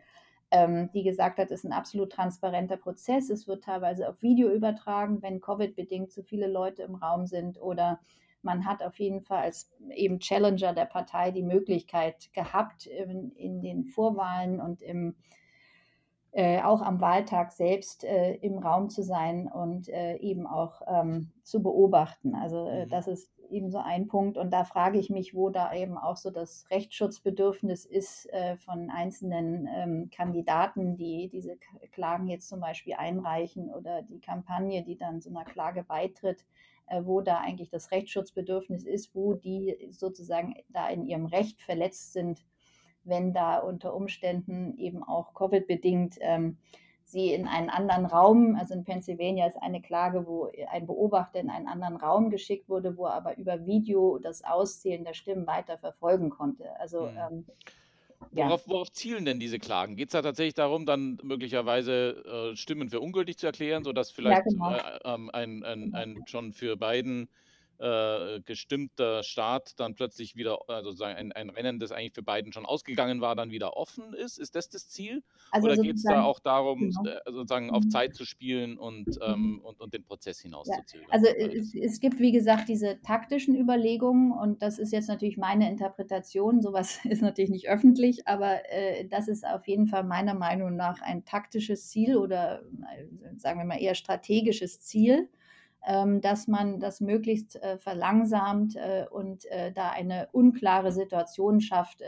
ähm, 0.50 0.90
die 0.92 1.02
gesagt 1.02 1.38
hat, 1.38 1.50
es 1.50 1.60
ist 1.60 1.64
ein 1.64 1.72
absolut 1.72 2.12
transparenter 2.12 2.76
Prozess. 2.76 3.30
Es 3.30 3.48
wird 3.48 3.64
teilweise 3.64 4.08
auf 4.08 4.22
Video 4.22 4.50
übertragen, 4.50 5.22
wenn 5.22 5.40
Covid-bedingt 5.40 6.12
zu 6.12 6.22
viele 6.22 6.46
Leute 6.46 6.82
im 6.82 6.94
Raum 6.94 7.26
sind 7.26 7.60
oder 7.60 8.00
man 8.42 8.66
hat 8.66 8.82
auf 8.82 8.98
jeden 8.98 9.22
Fall 9.22 9.42
als 9.42 9.72
eben 9.90 10.18
Challenger 10.18 10.74
der 10.74 10.84
Partei 10.84 11.30
die 11.30 11.44
Möglichkeit 11.44 12.32
gehabt, 12.32 12.86
in, 12.86 13.30
in 13.36 13.62
den 13.62 13.84
Vorwahlen 13.84 14.60
und 14.60 14.82
im 14.82 15.14
äh, 16.34 16.62
auch 16.62 16.80
am 16.80 17.00
Wahltag 17.02 17.52
selbst 17.52 18.04
äh, 18.04 18.34
im 18.36 18.56
Raum 18.56 18.88
zu 18.88 19.02
sein 19.02 19.48
und 19.52 19.90
äh, 19.90 20.16
eben 20.16 20.46
auch 20.46 20.80
ähm, 20.86 21.30
zu 21.42 21.62
beobachten. 21.62 22.34
Also 22.34 22.68
äh, 22.68 22.86
mhm. 22.86 22.88
das 22.88 23.06
ist 23.06 23.30
eben 23.50 23.70
so 23.70 23.76
ein 23.76 24.06
Punkt. 24.06 24.38
Und 24.38 24.50
da 24.50 24.64
frage 24.64 24.98
ich 24.98 25.10
mich, 25.10 25.34
wo 25.34 25.50
da 25.50 25.74
eben 25.74 25.98
auch 25.98 26.16
so 26.16 26.30
das 26.30 26.64
Rechtsschutzbedürfnis 26.70 27.84
ist 27.84 28.32
äh, 28.32 28.56
von 28.56 28.88
einzelnen 28.90 29.68
ähm, 29.76 30.10
Kandidaten, 30.10 30.96
die 30.96 31.28
diese 31.28 31.58
Klagen 31.92 32.28
jetzt 32.28 32.48
zum 32.48 32.60
Beispiel 32.60 32.94
einreichen 32.94 33.68
oder 33.70 34.00
die 34.00 34.20
Kampagne, 34.20 34.82
die 34.82 34.96
dann 34.96 35.20
so 35.20 35.28
einer 35.28 35.44
Klage 35.44 35.84
beitritt 35.84 36.46
wo 37.04 37.22
da 37.22 37.38
eigentlich 37.38 37.70
das 37.70 37.90
Rechtsschutzbedürfnis 37.90 38.84
ist, 38.84 39.14
wo 39.14 39.32
die 39.32 39.78
sozusagen 39.92 40.56
da 40.68 40.88
in 40.90 41.06
ihrem 41.06 41.24
Recht 41.24 41.62
verletzt 41.62 42.12
sind, 42.12 42.44
wenn 43.04 43.32
da 43.32 43.58
unter 43.58 43.94
Umständen 43.94 44.76
eben 44.78 45.02
auch 45.02 45.34
Covid-bedingt 45.34 46.16
ähm, 46.20 46.56
sie 47.04 47.32
in 47.32 47.46
einen 47.46 47.68
anderen 47.68 48.06
Raum, 48.06 48.56
also 48.58 48.74
in 48.74 48.84
Pennsylvania 48.84 49.46
ist 49.46 49.60
eine 49.60 49.82
Klage, 49.82 50.26
wo 50.26 50.50
ein 50.70 50.86
Beobachter 50.86 51.40
in 51.40 51.50
einen 51.50 51.68
anderen 51.68 51.96
Raum 51.96 52.30
geschickt 52.30 52.68
wurde, 52.68 52.96
wo 52.96 53.06
er 53.06 53.14
aber 53.14 53.36
über 53.36 53.66
Video 53.66 54.18
das 54.18 54.42
Auszählen 54.44 55.04
der 55.04 55.14
Stimmen 55.14 55.46
weiter 55.46 55.78
verfolgen 55.78 56.30
konnte. 56.30 56.68
Also 56.80 57.02
mhm. 57.02 57.18
ähm, 57.18 57.44
Worauf, 58.30 58.68
worauf, 58.68 58.92
zielen 58.92 59.24
denn 59.24 59.40
diese 59.40 59.58
Klagen? 59.58 59.96
Geht 59.96 60.08
es 60.08 60.12
da 60.12 60.22
tatsächlich 60.22 60.54
darum, 60.54 60.86
dann 60.86 61.18
möglicherweise 61.24 62.52
äh, 62.52 62.56
Stimmen 62.56 62.88
für 62.88 63.00
ungültig 63.00 63.36
zu 63.36 63.46
erklären, 63.46 63.82
sodass 63.82 64.12
vielleicht 64.12 64.46
ja, 64.46 64.50
genau. 64.50 64.74
äh, 64.74 64.98
ähm, 65.04 65.30
ein, 65.32 65.64
ein, 65.64 65.94
ein, 65.94 66.22
schon 66.26 66.52
für 66.52 66.76
Biden 66.76 67.28
äh, 67.82 68.40
gestimmter 68.44 69.24
Staat 69.24 69.72
dann 69.80 69.94
plötzlich 69.94 70.36
wieder, 70.36 70.58
also 70.68 71.02
ein, 71.02 71.32
ein 71.32 71.50
Rennen, 71.50 71.80
das 71.80 71.90
eigentlich 71.90 72.12
für 72.14 72.22
Biden 72.22 72.52
schon 72.52 72.64
ausgegangen 72.64 73.20
war, 73.20 73.34
dann 73.34 73.50
wieder 73.50 73.76
offen 73.76 74.14
ist? 74.14 74.38
Ist 74.38 74.54
das 74.54 74.68
das 74.68 74.88
Ziel? 74.88 75.24
Also 75.50 75.66
Oder 75.66 75.82
geht 75.82 75.96
es 75.96 76.04
da 76.04 76.22
auch 76.22 76.38
darum, 76.38 76.78
genau. 76.78 77.04
Äh, 77.04 77.20
sozusagen 77.26 77.70
auf 77.70 77.82
mhm. 77.82 77.90
Zeit 77.90 78.14
zu 78.14 78.24
spielen 78.24 78.78
und, 78.78 79.06
mhm. 79.06 79.22
ähm, 79.22 79.60
und, 79.64 79.80
und 79.80 79.92
den 79.92 80.04
Prozess 80.04 80.40
hinauszuzögern? 80.40 81.08
Ja. 81.08 81.12
Also 81.12 81.26
es, 81.26 81.74
es, 81.74 81.98
gibt, 81.98 82.20
wie 82.20 82.30
gesagt, 82.30 82.68
diese 82.68 83.00
taktischen 83.02 83.56
Überlegungen 83.56 84.30
und 84.30 84.62
das 84.62 84.78
ist 84.78 84.92
jetzt 84.92 85.08
natürlich 85.08 85.36
meine 85.36 85.68
Interpretation. 85.68 86.62
Sowas 86.62 87.00
ist 87.04 87.20
natürlich 87.20 87.50
nicht 87.50 87.68
öffentlich, 87.68 88.28
aber 88.28 88.60
äh, 88.70 89.08
das 89.08 89.26
ist 89.26 89.44
auf 89.44 89.66
jeden 89.66 89.88
Fall 89.88 90.04
meiner 90.04 90.34
Meinung 90.34 90.76
nach 90.76 91.00
ein 91.02 91.24
taktisches 91.24 91.88
Ziel 91.88 92.16
oder 92.16 92.62
äh, 92.62 93.38
sagen 93.38 93.58
wir 93.58 93.64
mal 93.64 93.80
eher 93.80 93.96
strategisches 93.96 94.80
Ziel 94.80 95.28
dass 96.20 96.46
man 96.46 96.78
das 96.78 97.00
möglichst 97.00 97.56
äh, 97.56 97.76
verlangsamt 97.78 98.76
äh, 98.76 99.06
und 99.10 99.46
äh, 99.46 99.72
da 99.72 99.90
eine 99.90 100.28
unklare 100.32 100.92
Situation 100.92 101.60
schafft 101.60 102.02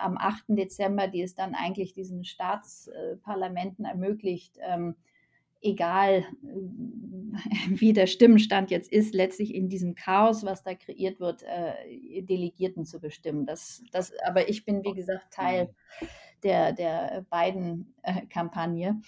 am 0.00 0.18
8. 0.18 0.46
Dezember, 0.48 1.06
die 1.06 1.22
es 1.22 1.36
dann 1.36 1.54
eigentlich 1.54 1.92
diesen 1.92 2.24
Staatsparlamenten 2.24 3.84
ermöglicht, 3.84 4.58
ähm, 4.60 4.96
egal 5.60 6.24
wie 7.68 7.92
der 7.92 8.08
Stimmenstand 8.08 8.72
jetzt 8.72 8.90
ist, 8.92 9.14
letztlich 9.14 9.54
in 9.54 9.68
diesem 9.68 9.94
Chaos, 9.94 10.44
was 10.44 10.64
da 10.64 10.74
kreiert 10.74 11.20
wird, 11.20 11.44
Delegierten 12.22 12.86
zu 12.86 12.98
bestimmen. 12.98 13.46
Das, 13.46 13.84
das, 13.92 14.12
aber 14.26 14.48
ich 14.48 14.64
bin, 14.64 14.82
wie 14.82 14.94
gesagt, 14.94 15.32
Teil 15.32 15.66
mhm 16.00 16.08
der, 16.42 16.72
der 16.72 17.24
beiden 17.30 17.94
äh, 18.02 18.26
Kampagne. 18.26 19.00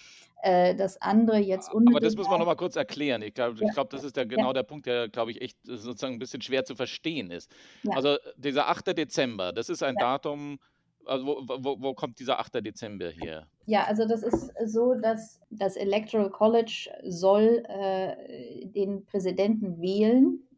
Äh, 0.42 0.74
das 0.74 1.00
andere 1.02 1.38
jetzt 1.38 1.72
unmittelbar. 1.72 1.98
Aber 1.98 2.06
das 2.06 2.16
muss 2.16 2.28
man 2.28 2.38
nochmal 2.38 2.56
kurz 2.56 2.76
erklären. 2.76 3.22
Ich 3.22 3.34
glaube, 3.34 3.58
ja. 3.60 3.72
glaub, 3.72 3.90
das 3.90 4.04
ist 4.04 4.16
der, 4.16 4.26
genau 4.26 4.48
ja. 4.48 4.52
der 4.54 4.62
Punkt, 4.62 4.86
der, 4.86 5.08
glaube 5.08 5.30
ich, 5.32 5.42
echt 5.42 5.58
sozusagen 5.64 6.14
ein 6.14 6.18
bisschen 6.18 6.40
schwer 6.40 6.64
zu 6.64 6.74
verstehen 6.74 7.30
ist. 7.30 7.50
Ja. 7.82 7.94
Also 7.94 8.16
dieser 8.36 8.68
8. 8.68 8.96
Dezember, 8.96 9.52
das 9.52 9.68
ist 9.68 9.82
ein 9.82 9.96
Datum, 9.96 10.58
also 11.04 11.26
wo, 11.26 11.44
wo, 11.46 11.80
wo, 11.80 11.94
kommt 11.94 12.18
dieser 12.20 12.38
8. 12.38 12.64
Dezember 12.64 13.10
her? 13.10 13.46
Ja, 13.66 13.84
also 13.84 14.06
das 14.06 14.22
ist 14.22 14.52
so, 14.66 14.94
dass 14.94 15.40
das 15.50 15.76
Electoral 15.76 16.30
College 16.30 16.90
soll 17.04 17.62
äh, 17.68 18.66
den 18.66 19.04
Präsidenten 19.04 19.80
wählen 19.80 20.42
äh, 20.42 20.49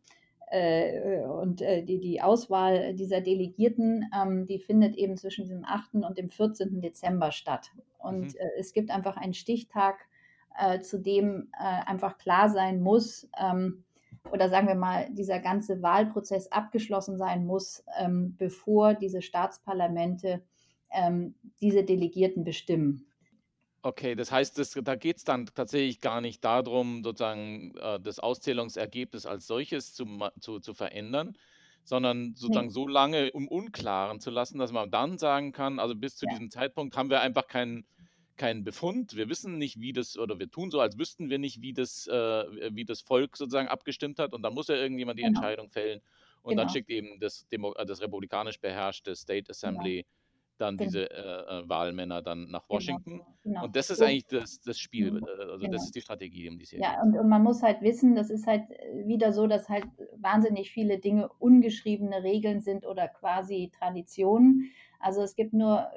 und 0.52 1.62
äh, 1.62 1.82
die, 1.82 1.99
die 1.99 2.21
Auswahl 2.21 2.94
dieser 2.94 3.23
Delegierten, 3.23 4.11
ähm, 4.14 4.47
die 4.47 4.59
findet 4.59 4.97
eben 4.97 5.16
zwischen 5.16 5.49
dem 5.49 5.64
8. 5.64 5.94
und 5.94 6.18
dem 6.18 6.28
14. 6.28 6.82
Dezember 6.82 7.32
statt. 7.32 7.71
Und 7.99 8.35
mhm. 8.35 8.38
Äh, 8.38 8.50
es 8.59 8.75
gibt 8.75 8.90
einfach 8.90 9.16
einen 9.16 9.35
Stichtag, 9.35 9.97
zu 10.82 10.99
dem 10.99 11.49
einfach 11.54 12.18
klar 12.18 12.50
sein 12.50 12.82
muss, 12.82 13.26
ähm, 13.40 13.85
oder 14.30 14.50
sagen 14.50 14.68
wir 14.68 14.75
mal, 14.75 15.09
dieser 15.11 15.38
ganze 15.40 15.80
Wahlprozess 15.80 16.52
abgeschlossen 16.52 17.16
sein 17.16 17.47
muss, 17.47 17.82
ähm, 17.99 18.37
bevor 18.37 18.92
diese 18.92 19.23
Staatsparlamente 19.23 20.42
diese 21.62 21.85
Delegierten 21.85 22.44
bestimmen. 22.44 23.06
Okay, 23.85 24.15
das 24.15 24.31
heißt, 24.31 24.59
das, 24.59 24.79
da 24.81 24.95
geht 24.95 25.17
es 25.17 25.25
dann 25.25 25.47
tatsächlich 25.47 26.01
gar 26.01 26.21
nicht 26.21 26.45
darum, 26.45 27.03
sozusagen 27.03 27.77
äh, 27.79 27.99
das 27.99 28.21
Auszählungsergebnis 28.21 29.27
als 29.27 29.49
solches 29.49 29.93
zu, 29.93 30.07
zu, 30.39 30.61
zu 30.61 30.73
verändern, 30.73 31.37
sondern 31.83 32.37
sozusagen 32.37 32.69
nee. 32.69 32.73
so 32.73 32.87
lange 32.87 33.27
im 33.29 33.49
Unklaren 33.49 34.21
zu 34.21 34.31
lassen, 34.31 34.59
dass 34.59 34.71
man 34.71 34.89
dann 34.93 35.19
sagen 35.19 35.51
kann, 35.51 35.81
also 35.81 35.97
bis 35.97 36.17
zu 36.17 36.27
ja. 36.27 36.31
diesem 36.31 36.51
Zeitpunkt 36.51 36.97
haben 36.97 37.11
wir 37.11 37.21
einfach 37.21 37.49
keinen 37.49 37.85
keinen 38.37 38.65
Befund. 38.65 39.15
Wir 39.15 39.29
wissen 39.29 39.59
nicht, 39.59 39.81
wie 39.81 39.93
das, 39.93 40.17
oder 40.17 40.39
wir 40.39 40.51
tun 40.51 40.71
so, 40.71 40.81
als 40.81 40.99
wüssten 40.99 41.29
wir 41.29 41.39
nicht, 41.39 41.61
wie 41.61 41.75
das, 41.75 42.07
äh, 42.07 42.75
wie 42.75 42.85
das 42.85 43.01
Volk 43.01 43.37
sozusagen 43.37 43.69
abgestimmt 43.69 44.19
hat. 44.19 44.33
Und 44.33 44.43
dann 44.43 44.55
muss 44.55 44.69
ja 44.69 44.75
irgendjemand 44.77 45.19
die 45.19 45.23
genau. 45.23 45.39
Entscheidung 45.39 45.69
fällen. 45.69 46.01
Und 46.43 46.51
genau. 46.51 46.62
dann 46.62 46.73
schickt 46.73 46.89
eben 46.89 47.21
das, 47.21 47.47
Demo 47.49 47.75
das 47.75 48.01
republikanisch 48.01 48.59
beherrschte 48.59 49.15
State 49.15 49.43
genau. 49.43 49.51
Assembly 49.51 50.03
genau 50.03 50.09
dann 50.59 50.76
genau. 50.76 50.88
diese 50.88 51.11
äh, 51.11 51.61
äh, 51.61 51.68
Wahlmänner 51.68 52.23
dann 52.23 52.50
nach 52.50 52.66
genau, 52.66 52.78
Washington. 52.78 53.11
Genau, 53.11 53.37
genau. 53.42 53.64
Und 53.64 53.76
das 53.76 53.90
ist 53.90 54.02
eigentlich 54.02 54.26
das, 54.26 54.61
das 54.61 54.78
Spiel, 54.78 55.12
mhm. 55.12 55.25
äh, 55.26 55.30
also 55.30 55.52
das 55.52 55.61
genau. 55.61 55.76
ist 55.76 55.94
die 55.94 56.00
Strategie, 56.00 56.49
um 56.49 56.59
die 56.59 56.64
es 56.64 56.71
hier 56.71 56.80
Ja, 56.80 57.02
und, 57.02 57.16
und, 57.16 57.28
man 57.28 57.42
muss 57.42 57.62
halt 57.62 57.82
wissen, 57.82 58.14
das 58.14 58.30
ist 58.30 58.47
halt 58.47 58.71
äh, 58.71 59.06
wieder 59.06 59.32
so, 59.32 59.47
dass 59.47 59.68
halt 59.68 59.87
wahnsinnig 60.16 60.71
viele 60.71 60.99
Dinge 60.99 61.28
ungeschriebene 61.38 62.23
Regeln 62.23 62.61
sind 62.61 62.87
oder 62.87 63.09
quasi 63.09 63.71
Traditionen. 63.76 64.71
Also 65.00 65.23
es 65.23 65.35
gibt 65.35 65.52
nur, 65.52 65.88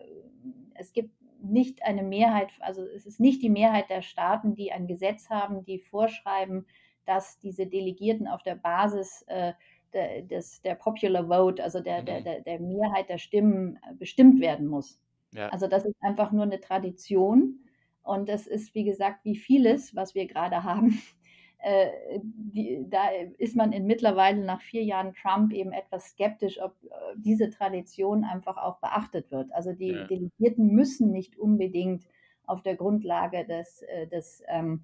es 0.74 0.93
gibt 0.93 1.12
nicht 1.41 1.83
eine 1.83 2.03
Mehrheit, 2.03 2.50
also 2.59 2.83
es 2.83 3.05
ist 3.05 3.19
nicht 3.19 3.41
die 3.41 3.50
Mehrheit 3.50 3.89
der 3.89 4.01
Staaten, 4.01 4.55
die 4.55 4.71
ein 4.71 4.88
Gesetz 4.88 5.29
haben, 5.29 5.63
die 5.63 5.79
vorschreiben, 5.79 6.65
dass 7.05 7.38
diese 7.39 7.67
Delegierten 7.67 8.27
auf 8.27 8.41
der 8.41 8.55
Basis 8.55 9.24
äh, 9.27 9.53
der, 9.96 10.22
des, 10.22 10.62
der 10.62 10.75
Popular 10.75 11.28
Vote, 11.28 11.64
also 11.64 11.80
der, 11.80 12.02
mhm. 12.02 12.06
der, 12.06 12.22
der, 12.22 12.42
der 12.42 12.60
Mehrheit 12.60 13.10
der 13.10 13.18
Stimmen 13.18 13.78
äh, 13.78 13.96
bestimmt 13.96 14.40
werden 14.40 14.68
muss. 14.68 15.00
Ja. 15.34 15.50
Also 15.50 15.68
das 15.68 15.86
ist 15.86 15.96
einfach 16.02 16.32
nur 16.32 16.44
eine 16.44 16.60
Tradition. 16.60 17.60
Und 18.04 18.30
das 18.30 18.46
ist, 18.46 18.75
wie 18.75 18.84
gesagt, 18.84 19.25
wie 19.25 19.36
vieles, 19.36 19.96
was 19.96 20.14
wir 20.14 20.28
gerade 20.28 20.64
haben. 20.64 21.02
Äh, 21.60 22.20
die, 22.22 22.86
da 22.88 23.08
ist 23.40 23.56
man 23.56 23.72
in 23.72 23.88
mittlerweile 23.88 24.44
nach 24.44 24.62
vier 24.62 24.84
Jahren 24.84 25.14
Trump 25.14 25.52
eben 25.52 25.72
etwas 25.72 26.10
skeptisch, 26.10 26.62
ob 26.62 26.75
äh, 26.84 26.90
diese 27.16 27.50
Tradition 27.50 28.24
einfach 28.24 28.58
auch 28.58 28.80
beachtet 28.82 29.32
wird. 29.32 29.52
Also 29.52 29.74
die 29.74 29.88
ja. 29.88 30.06
Delegierten 30.06 30.68
müssen 30.68 31.12
nicht 31.12 31.40
unbedingt 31.40 32.06
auf 32.46 32.62
der 32.62 32.75
Grundlage 32.75 33.46
des, 33.48 33.82
äh, 33.82 34.06
des 34.06 34.44
ähm, 34.48 34.84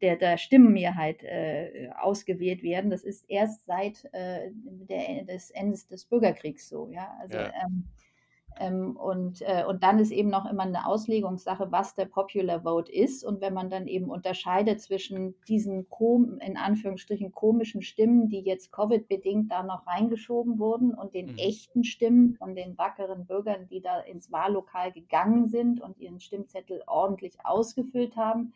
der, 0.00 0.16
der 0.16 0.38
Stimmenmehrheit 0.38 1.22
äh, 1.22 1.90
ausgewählt 2.00 2.62
werden. 2.62 2.90
Das 2.90 3.02
ist 3.02 3.24
erst 3.28 3.66
seit 3.66 4.04
äh, 4.12 4.50
der, 4.52 5.24
des 5.24 5.50
Endes 5.50 5.86
des 5.88 6.04
Bürgerkriegs 6.04 6.68
so. 6.68 6.88
Ja? 6.90 7.16
Also, 7.20 7.38
ja. 7.38 7.52
Ähm, 7.64 7.84
ähm, 8.58 8.96
und, 8.96 9.42
äh, 9.42 9.64
und 9.66 9.82
dann 9.82 9.98
ist 9.98 10.10
eben 10.10 10.28
noch 10.28 10.50
immer 10.50 10.64
eine 10.64 10.86
Auslegungssache, 10.86 11.70
was 11.70 11.94
der 11.94 12.06
Popular 12.06 12.62
Vote 12.62 12.92
ist. 12.92 13.24
Und 13.24 13.40
wenn 13.40 13.54
man 13.54 13.70
dann 13.70 13.86
eben 13.86 14.10
unterscheidet 14.10 14.80
zwischen 14.80 15.34
diesen 15.48 15.86
in 16.40 16.56
Anführungsstrichen 16.56 17.32
komischen 17.32 17.82
Stimmen, 17.82 18.28
die 18.28 18.40
jetzt 18.40 18.72
Covid-bedingt 18.72 19.50
da 19.50 19.62
noch 19.62 19.86
reingeschoben 19.86 20.58
wurden, 20.58 20.94
und 20.94 21.14
den 21.14 21.32
mhm. 21.32 21.38
echten 21.38 21.84
Stimmen 21.84 22.34
von 22.34 22.54
den 22.54 22.76
wackeren 22.76 23.26
Bürgern, 23.26 23.68
die 23.68 23.80
da 23.80 24.00
ins 24.00 24.30
Wahllokal 24.32 24.92
gegangen 24.92 25.46
sind 25.46 25.80
und 25.80 25.98
ihren 25.98 26.20
Stimmzettel 26.20 26.82
ordentlich 26.86 27.34
ausgefüllt 27.44 28.16
haben, 28.16 28.52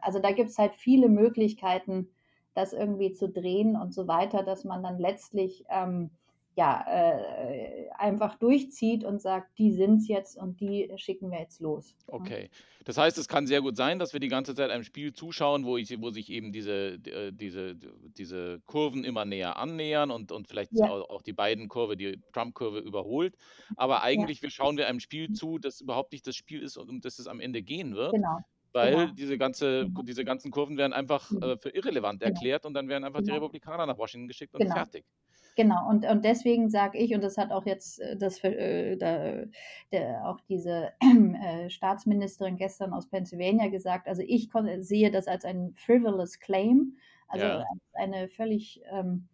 also 0.00 0.18
da 0.18 0.32
gibt 0.32 0.50
es 0.50 0.58
halt 0.58 0.74
viele 0.74 1.08
Möglichkeiten, 1.08 2.08
das 2.54 2.72
irgendwie 2.72 3.12
zu 3.12 3.28
drehen 3.28 3.76
und 3.76 3.92
so 3.92 4.08
weiter, 4.08 4.42
dass 4.42 4.64
man 4.64 4.82
dann 4.82 4.98
letztlich 4.98 5.64
ähm, 5.68 6.10
ja 6.56 6.84
äh, 6.88 7.90
einfach 7.98 8.36
durchzieht 8.36 9.04
und 9.04 9.20
sagt, 9.20 9.58
die 9.58 9.72
sind 9.72 9.98
es 9.98 10.08
jetzt 10.08 10.38
und 10.38 10.58
die 10.60 10.90
schicken 10.96 11.30
wir 11.30 11.38
jetzt 11.38 11.60
los. 11.60 11.94
Okay. 12.06 12.48
Das 12.86 12.96
heißt, 12.96 13.18
es 13.18 13.28
kann 13.28 13.46
sehr 13.46 13.60
gut 13.60 13.76
sein, 13.76 13.98
dass 13.98 14.14
wir 14.14 14.20
die 14.20 14.28
ganze 14.28 14.54
Zeit 14.54 14.70
einem 14.70 14.84
Spiel 14.84 15.12
zuschauen, 15.12 15.66
wo, 15.66 15.76
ich, 15.76 16.00
wo 16.00 16.10
sich 16.10 16.30
eben 16.30 16.52
diese, 16.52 16.94
äh, 17.04 17.32
diese, 17.32 17.74
diese 17.74 18.60
Kurven 18.64 19.04
immer 19.04 19.26
näher 19.26 19.56
annähern 19.56 20.10
und, 20.10 20.32
und 20.32 20.48
vielleicht 20.48 20.70
ja. 20.72 20.88
auch 20.88 21.20
die 21.20 21.34
beiden 21.34 21.68
Kurve, 21.68 21.96
die 21.96 22.22
Trump-Kurve 22.32 22.78
überholt. 22.78 23.36
Aber 23.76 24.02
eigentlich 24.02 24.38
ja. 24.38 24.44
wir 24.44 24.50
schauen 24.50 24.78
wir 24.78 24.86
einem 24.86 25.00
Spiel 25.00 25.32
zu, 25.32 25.58
das 25.58 25.82
überhaupt 25.82 26.12
nicht 26.12 26.26
das 26.26 26.36
Spiel 26.36 26.62
ist, 26.62 26.78
um 26.78 27.00
das 27.00 27.18
es 27.18 27.26
am 27.26 27.40
Ende 27.40 27.62
gehen 27.62 27.96
wird. 27.96 28.12
Genau 28.12 28.38
weil 28.76 28.94
genau. 28.94 29.12
diese, 29.12 29.38
ganze, 29.38 29.86
genau. 29.86 30.02
diese 30.02 30.24
ganzen 30.24 30.50
Kurven 30.50 30.76
werden 30.76 30.92
einfach 30.92 31.32
äh, 31.32 31.56
für 31.56 31.70
irrelevant 31.70 32.20
genau. 32.20 32.34
erklärt 32.34 32.66
und 32.66 32.74
dann 32.74 32.88
werden 32.88 33.04
einfach 33.04 33.20
die 33.20 33.26
genau. 33.26 33.36
Republikaner 33.36 33.86
nach 33.86 33.98
Washington 33.98 34.28
geschickt 34.28 34.54
und 34.54 34.60
genau. 34.60 34.74
fertig. 34.74 35.04
Genau, 35.56 35.88
und, 35.88 36.04
und 36.04 36.22
deswegen 36.22 36.68
sage 36.68 36.98
ich, 36.98 37.14
und 37.14 37.24
das 37.24 37.38
hat 37.38 37.50
auch 37.50 37.64
jetzt 37.64 37.98
äh, 38.00 38.16
das, 38.16 38.44
äh, 38.44 38.98
da, 38.98 39.44
der, 39.90 40.28
auch 40.28 40.38
diese 40.50 40.92
äh, 41.00 41.70
Staatsministerin 41.70 42.58
gestern 42.58 42.92
aus 42.92 43.08
Pennsylvania 43.08 43.68
gesagt, 43.68 44.06
also 44.06 44.22
ich 44.24 44.50
sehe 44.80 45.10
das 45.10 45.26
als 45.26 45.46
ein 45.46 45.72
frivolous 45.74 46.38
claim, 46.38 46.98
also 47.28 47.46
ja. 47.46 47.64
eine 47.94 48.28
völlig 48.28 48.82
ähm, 48.90 49.28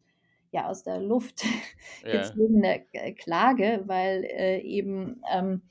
ja, 0.53 0.69
aus 0.69 0.85
der 0.85 1.01
Luft 1.01 1.45
ja. 2.05 2.13
gezogene 2.13 2.85
Klage, 3.19 3.83
weil 3.87 4.25
äh, 4.25 4.61
eben 4.61 5.21
ähm, 5.29 5.63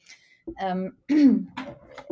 ähm, 0.58 0.98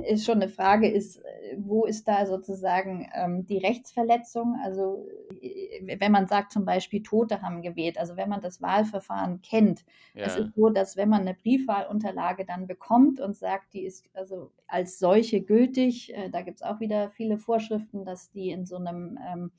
ist 0.08 0.26
schon 0.26 0.42
eine 0.42 0.50
Frage, 0.50 0.90
ist, 0.90 1.22
wo 1.58 1.86
ist 1.86 2.08
da 2.08 2.26
sozusagen 2.26 3.10
ähm, 3.14 3.46
die 3.46 3.58
Rechtsverletzung? 3.58 4.58
Also 4.64 5.08
äh, 5.42 6.00
wenn 6.00 6.12
man 6.12 6.28
sagt 6.28 6.52
zum 6.52 6.66
Beispiel, 6.66 7.04
Tote 7.04 7.42
haben 7.42 7.62
gewählt, 7.62 7.98
also 7.98 8.18
wenn 8.18 8.30
man 8.30 8.42
das 8.42 8.62
Wahlverfahren 8.62 9.42
kennt, 9.42 9.86
ja. 10.14 10.26
es 10.26 10.36
ist 10.36 10.56
so, 10.56 10.70
dass 10.70 10.98
wenn 10.98 11.10
man 11.10 11.22
eine 11.22 11.34
Briefwahlunterlage 11.34 12.46
dann 12.46 12.68
bekommt 12.68 13.20
und 13.20 13.36
sagt, 13.36 13.74
die 13.74 13.84
ist 13.84 14.06
also 14.14 14.52
als 14.68 15.00
solche 15.00 15.42
gültig, 15.42 16.14
äh, 16.16 16.30
da 16.30 16.42
gibt 16.42 16.58
es 16.58 16.64
auch 16.64 16.80
wieder 16.80 17.10
viele 17.12 17.38
Vorschriften, 17.38 18.06
dass 18.06 18.32
die 18.32 18.52
in 18.52 18.66
so 18.66 18.78
einem 18.78 19.18
ähm, 19.32 19.52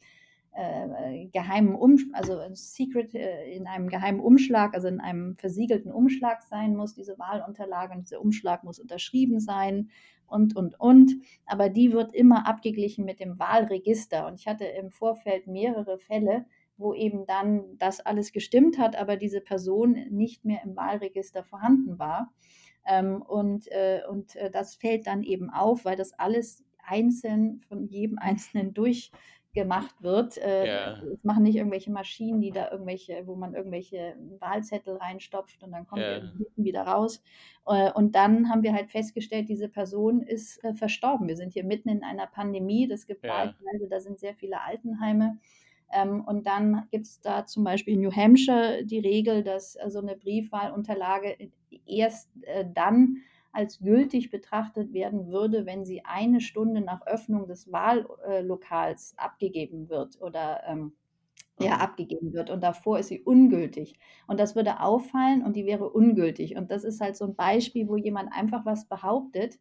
äh, 0.52 1.26
geheimen 1.26 1.74
um 1.74 1.96
also 2.12 2.40
Secret 2.54 3.14
äh, 3.14 3.50
in 3.52 3.66
einem 3.66 3.88
geheimen 3.88 4.20
Umschlag, 4.20 4.74
also 4.74 4.88
in 4.88 5.00
einem 5.00 5.36
versiegelten 5.36 5.92
Umschlag 5.92 6.42
sein 6.42 6.76
muss, 6.76 6.94
diese 6.94 7.18
Wahlunterlage 7.18 7.94
und 7.94 8.02
dieser 8.02 8.20
Umschlag 8.20 8.64
muss 8.64 8.78
unterschrieben 8.78 9.40
sein 9.40 9.90
und, 10.26 10.56
und, 10.56 10.78
und. 10.80 11.12
Aber 11.46 11.68
die 11.68 11.92
wird 11.92 12.14
immer 12.14 12.46
abgeglichen 12.46 13.04
mit 13.04 13.20
dem 13.20 13.38
Wahlregister. 13.38 14.26
Und 14.26 14.40
ich 14.40 14.46
hatte 14.46 14.64
im 14.64 14.90
Vorfeld 14.90 15.46
mehrere 15.46 15.98
Fälle, 15.98 16.46
wo 16.76 16.94
eben 16.94 17.26
dann 17.26 17.76
das 17.78 18.00
alles 18.00 18.32
gestimmt 18.32 18.78
hat, 18.78 18.96
aber 18.96 19.16
diese 19.16 19.40
Person 19.40 19.92
nicht 20.10 20.44
mehr 20.44 20.62
im 20.64 20.76
Wahlregister 20.76 21.44
vorhanden 21.44 21.98
war. 21.98 22.32
Ähm, 22.86 23.20
und, 23.22 23.70
äh, 23.70 24.00
und 24.08 24.34
äh, 24.36 24.50
das 24.50 24.76
fällt 24.76 25.06
dann 25.06 25.22
eben 25.22 25.50
auf, 25.50 25.84
weil 25.84 25.96
das 25.96 26.18
alles 26.18 26.64
einzeln 26.82 27.60
von 27.68 27.86
jedem 27.86 28.18
Einzelnen 28.18 28.72
durch 28.72 29.12
gemacht 29.52 29.94
wird. 30.00 30.38
Äh, 30.38 30.66
ja. 30.66 31.02
Es 31.12 31.24
machen 31.24 31.42
nicht 31.42 31.56
irgendwelche 31.56 31.90
Maschinen, 31.90 32.40
die 32.40 32.52
da 32.52 32.70
irgendwelche, 32.70 33.26
wo 33.26 33.34
man 33.34 33.54
irgendwelche 33.54 34.16
Wahlzettel 34.38 34.96
reinstopft 34.96 35.62
und 35.62 35.72
dann 35.72 35.86
kommt 35.86 36.02
ja. 36.02 36.18
er 36.18 36.32
wieder 36.56 36.82
raus. 36.82 37.22
Äh, 37.66 37.90
und 37.92 38.14
dann 38.14 38.48
haben 38.48 38.62
wir 38.62 38.72
halt 38.72 38.90
festgestellt, 38.90 39.48
diese 39.48 39.68
Person 39.68 40.22
ist 40.22 40.62
äh, 40.62 40.74
verstorben. 40.74 41.26
Wir 41.26 41.36
sind 41.36 41.52
hier 41.52 41.64
mitten 41.64 41.88
in 41.88 42.04
einer 42.04 42.26
Pandemie. 42.26 42.86
Das 42.86 43.06
gibt 43.06 43.24
ja. 43.24 43.54
da 43.88 44.00
sind 44.00 44.20
sehr 44.20 44.34
viele 44.34 44.60
Altenheime. 44.60 45.38
Ähm, 45.92 46.22
und 46.24 46.46
dann 46.46 46.86
gibt 46.92 47.06
es 47.06 47.20
da 47.20 47.44
zum 47.44 47.64
Beispiel 47.64 47.94
in 47.94 48.02
New 48.02 48.12
Hampshire 48.12 48.84
die 48.84 49.00
Regel, 49.00 49.42
dass 49.42 49.76
so 49.88 49.98
eine 49.98 50.16
Briefwahlunterlage 50.16 51.50
erst 51.86 52.30
dann 52.72 53.16
als 53.52 53.80
gültig 53.80 54.30
betrachtet 54.30 54.92
werden 54.92 55.28
würde, 55.28 55.66
wenn 55.66 55.84
sie 55.84 56.04
eine 56.04 56.40
Stunde 56.40 56.80
nach 56.80 57.06
Öffnung 57.06 57.46
des 57.46 57.70
Wahllokals 57.72 59.14
abgegeben 59.16 59.88
wird 59.88 60.20
oder 60.20 60.62
ähm, 60.66 60.92
ja, 61.58 61.76
mhm. 61.76 61.80
abgegeben 61.80 62.32
wird 62.32 62.50
und 62.50 62.62
davor 62.62 62.98
ist 62.98 63.08
sie 63.08 63.22
ungültig. 63.22 63.98
Und 64.26 64.40
das 64.40 64.56
würde 64.56 64.80
auffallen 64.80 65.44
und 65.44 65.56
die 65.56 65.66
wäre 65.66 65.90
ungültig. 65.90 66.56
Und 66.56 66.70
das 66.70 66.84
ist 66.84 67.00
halt 67.00 67.16
so 67.16 67.26
ein 67.26 67.34
Beispiel, 67.34 67.88
wo 67.88 67.96
jemand 67.96 68.32
einfach 68.32 68.64
was 68.64 68.86
behauptet, 68.86 69.58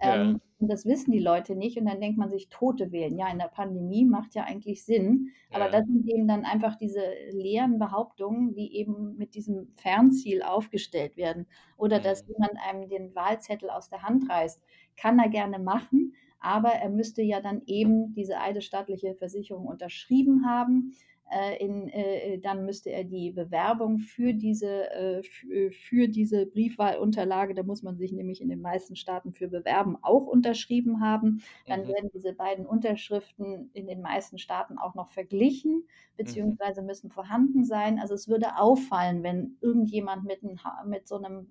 ähm, 0.00 0.32
ja. 0.32 0.49
Und 0.60 0.68
das 0.68 0.84
wissen 0.84 1.10
die 1.10 1.18
Leute 1.18 1.56
nicht 1.56 1.78
und 1.78 1.86
dann 1.86 2.02
denkt 2.02 2.18
man 2.18 2.28
sich, 2.28 2.50
Tote 2.50 2.92
wählen. 2.92 3.16
Ja, 3.16 3.32
in 3.32 3.38
der 3.38 3.48
Pandemie 3.48 4.04
macht 4.04 4.34
ja 4.34 4.44
eigentlich 4.44 4.84
Sinn. 4.84 5.30
Aber 5.50 5.64
ja. 5.66 5.70
das 5.70 5.86
sind 5.86 6.06
eben 6.06 6.28
dann 6.28 6.44
einfach 6.44 6.76
diese 6.76 7.02
leeren 7.30 7.78
Behauptungen, 7.78 8.52
die 8.52 8.76
eben 8.76 9.16
mit 9.16 9.34
diesem 9.34 9.68
Fernziel 9.76 10.42
aufgestellt 10.42 11.16
werden. 11.16 11.46
Oder 11.78 11.98
mhm. 11.98 12.02
dass 12.02 12.28
jemand 12.28 12.52
einem 12.68 12.90
den 12.90 13.14
Wahlzettel 13.14 13.70
aus 13.70 13.88
der 13.88 14.02
Hand 14.02 14.28
reißt. 14.28 14.62
Kann 14.98 15.18
er 15.18 15.30
gerne 15.30 15.58
machen, 15.58 16.14
aber 16.40 16.70
er 16.70 16.90
müsste 16.90 17.22
ja 17.22 17.40
dann 17.40 17.62
eben 17.64 18.12
diese 18.12 18.38
eidesstattliche 18.38 19.14
Versicherung 19.14 19.66
unterschrieben 19.66 20.44
haben. 20.46 20.92
Äh, 21.30 21.64
in, 21.64 21.88
äh, 21.90 22.38
dann 22.40 22.64
müsste 22.64 22.90
er 22.90 23.04
die 23.04 23.30
Bewerbung 23.30 23.98
für 24.00 24.34
diese, 24.34 24.90
äh, 24.90 25.22
für 25.22 26.08
diese 26.08 26.44
Briefwahlunterlage, 26.46 27.54
da 27.54 27.62
muss 27.62 27.84
man 27.84 27.96
sich 27.96 28.10
nämlich 28.10 28.40
in 28.40 28.48
den 28.48 28.60
meisten 28.60 28.96
Staaten 28.96 29.32
für 29.32 29.46
bewerben, 29.46 29.96
auch 30.02 30.26
unterschrieben 30.26 31.00
haben. 31.00 31.42
Dann 31.68 31.82
mhm. 31.82 31.88
werden 31.88 32.10
diese 32.12 32.32
beiden 32.32 32.66
Unterschriften 32.66 33.70
in 33.74 33.86
den 33.86 34.00
meisten 34.00 34.38
Staaten 34.38 34.76
auch 34.76 34.96
noch 34.96 35.10
verglichen, 35.10 35.76
mhm. 35.76 36.16
beziehungsweise 36.16 36.82
müssen 36.82 37.10
vorhanden 37.10 37.64
sein. 37.64 38.00
Also 38.00 38.14
es 38.14 38.26
würde 38.26 38.56
auffallen, 38.56 39.22
wenn 39.22 39.56
irgendjemand 39.60 40.24
mit, 40.24 40.42
ein, 40.42 40.58
mit, 40.86 41.06
so, 41.06 41.16
einem, 41.16 41.46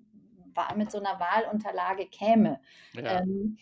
mit 0.76 0.90
so 0.90 0.98
einer 0.98 1.18
Wahlunterlage 1.18 2.04
käme. 2.04 2.60
Ja. 2.92 3.22
Ähm, 3.22 3.56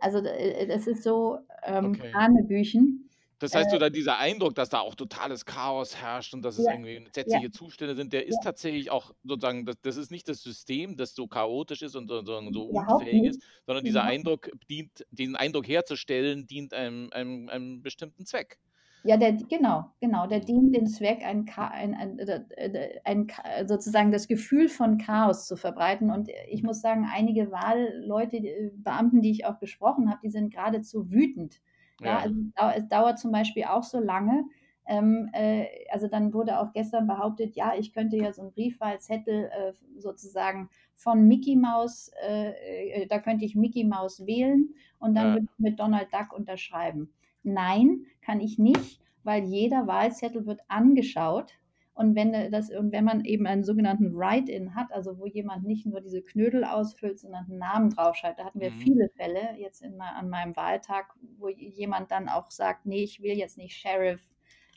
also 0.00 0.20
das 0.20 0.88
ist 0.88 1.04
so 1.04 1.38
ähm, 1.62 1.92
okay. 1.92 2.12
Hanebüchen. 2.12 3.08
Das 3.42 3.56
heißt, 3.56 3.72
äh, 3.72 3.76
oder 3.76 3.90
dieser 3.90 4.18
Eindruck, 4.18 4.54
dass 4.54 4.68
da 4.68 4.78
auch 4.78 4.94
totales 4.94 5.44
Chaos 5.44 5.96
herrscht 5.96 6.32
und 6.32 6.42
dass 6.42 6.58
es 6.58 6.64
ja, 6.64 6.72
irgendwie 6.72 6.94
entsetzliche 6.94 7.46
ja. 7.46 7.50
Zustände 7.50 7.96
sind, 7.96 8.12
der 8.12 8.24
ist 8.28 8.36
ja. 8.36 8.40
tatsächlich 8.44 8.92
auch 8.92 9.12
sozusagen, 9.24 9.66
das, 9.66 9.80
das, 9.82 9.96
ist 9.96 10.12
nicht 10.12 10.28
das 10.28 10.42
System, 10.42 10.96
das 10.96 11.16
so 11.16 11.26
chaotisch 11.26 11.82
ist 11.82 11.96
und 11.96 12.06
so, 12.08 12.24
so, 12.24 12.36
unfähig 12.36 13.24
ist, 13.24 13.42
sondern 13.66 13.84
dieser 13.84 14.04
Eindruck 14.04 14.48
dient, 14.70 15.04
diesen 15.10 15.34
Eindruck 15.34 15.66
herzustellen, 15.66 16.46
dient 16.46 16.72
einem, 16.72 17.10
einem, 17.12 17.48
einem 17.48 17.82
bestimmten 17.82 18.26
Zweck. 18.26 18.58
Ja, 19.04 19.16
der, 19.16 19.32
genau, 19.32 19.86
genau. 20.00 20.28
Der 20.28 20.38
dient 20.38 20.76
dem 20.76 20.86
Zweck, 20.86 21.24
ein, 21.24 21.50
ein, 21.56 21.94
ein, 21.94 22.18
äh, 22.20 23.00
ein, 23.02 23.26
sozusagen 23.66 24.12
das 24.12 24.28
Gefühl 24.28 24.68
von 24.68 24.98
Chaos 24.98 25.48
zu 25.48 25.56
verbreiten. 25.56 26.12
Und 26.12 26.30
ich 26.48 26.62
muss 26.62 26.80
sagen, 26.80 27.08
einige 27.12 27.50
Wahlleute, 27.50 28.70
Beamten, 28.76 29.20
die 29.20 29.32
ich 29.32 29.44
auch 29.44 29.58
gesprochen 29.58 30.08
habe, 30.08 30.20
die 30.22 30.30
sind 30.30 30.54
geradezu 30.54 31.10
wütend 31.10 31.60
ja, 32.04 32.18
also 32.18 32.36
es 32.76 32.88
dauert 32.88 33.18
zum 33.18 33.32
Beispiel 33.32 33.64
auch 33.64 33.82
so 33.82 34.00
lange. 34.00 34.44
Ähm, 34.84 35.30
äh, 35.32 35.66
also 35.90 36.08
dann 36.08 36.34
wurde 36.34 36.58
auch 36.58 36.72
gestern 36.72 37.06
behauptet, 37.06 37.54
ja, 37.54 37.74
ich 37.78 37.92
könnte 37.92 38.16
ja 38.16 38.32
so 38.32 38.42
einen 38.42 38.52
Briefwahlzettel 38.52 39.44
äh, 39.44 39.72
sozusagen 39.98 40.68
von 40.94 41.26
Mickey 41.28 41.54
Mouse, 41.56 42.10
äh, 42.26 43.02
äh 43.02 43.06
da 43.06 43.20
könnte 43.20 43.44
ich 43.44 43.54
Mickey 43.54 43.84
Mouse 43.84 44.26
wählen 44.26 44.74
und 44.98 45.14
dann 45.14 45.26
ja. 45.26 45.32
würde 45.34 45.44
ich 45.44 45.58
mit 45.58 45.78
Donald 45.78 46.08
Duck 46.12 46.32
unterschreiben. 46.36 47.12
Nein, 47.44 48.06
kann 48.22 48.40
ich 48.40 48.58
nicht, 48.58 49.00
weil 49.22 49.44
jeder 49.44 49.86
Wahlzettel 49.86 50.46
wird 50.46 50.60
angeschaut 50.68 51.54
und 51.94 52.14
wenn, 52.14 52.50
das, 52.50 52.70
und 52.70 52.90
wenn 52.90 53.04
man 53.04 53.24
eben 53.24 53.46
einen 53.46 53.64
sogenannten 53.64 54.14
Write-in 54.16 54.74
hat, 54.74 54.92
also 54.92 55.18
wo 55.18 55.26
jemand 55.26 55.64
nicht 55.64 55.84
nur 55.84 56.00
diese 56.00 56.22
Knödel 56.22 56.64
ausfüllt, 56.64 57.18
sondern 57.18 57.44
einen 57.44 57.58
Namen 57.58 57.90
draufschreibt, 57.90 58.38
da 58.38 58.46
hatten 58.46 58.60
wir 58.60 58.70
mhm. 58.70 58.80
viele 58.80 59.08
Fälle 59.10 59.56
jetzt 59.58 59.82
in, 59.82 60.00
an 60.00 60.30
meinem 60.30 60.56
Wahltag, 60.56 61.14
wo 61.38 61.48
jemand 61.48 62.10
dann 62.10 62.28
auch 62.28 62.50
sagt, 62.50 62.86
nee, 62.86 63.02
ich 63.02 63.22
will 63.22 63.36
jetzt 63.36 63.58
nicht 63.58 63.76
Sheriff 63.76 64.22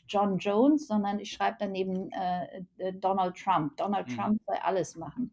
John 0.08 0.38
Jones, 0.38 0.86
sondern 0.86 1.18
ich 1.18 1.32
schreibe 1.32 1.56
daneben 1.58 2.10
äh, 2.12 2.62
äh, 2.78 2.92
Donald 2.92 3.36
Trump. 3.36 3.76
Donald 3.76 4.08
mhm. 4.08 4.16
Trump 4.16 4.40
soll 4.46 4.56
alles 4.62 4.96
machen. 4.96 5.30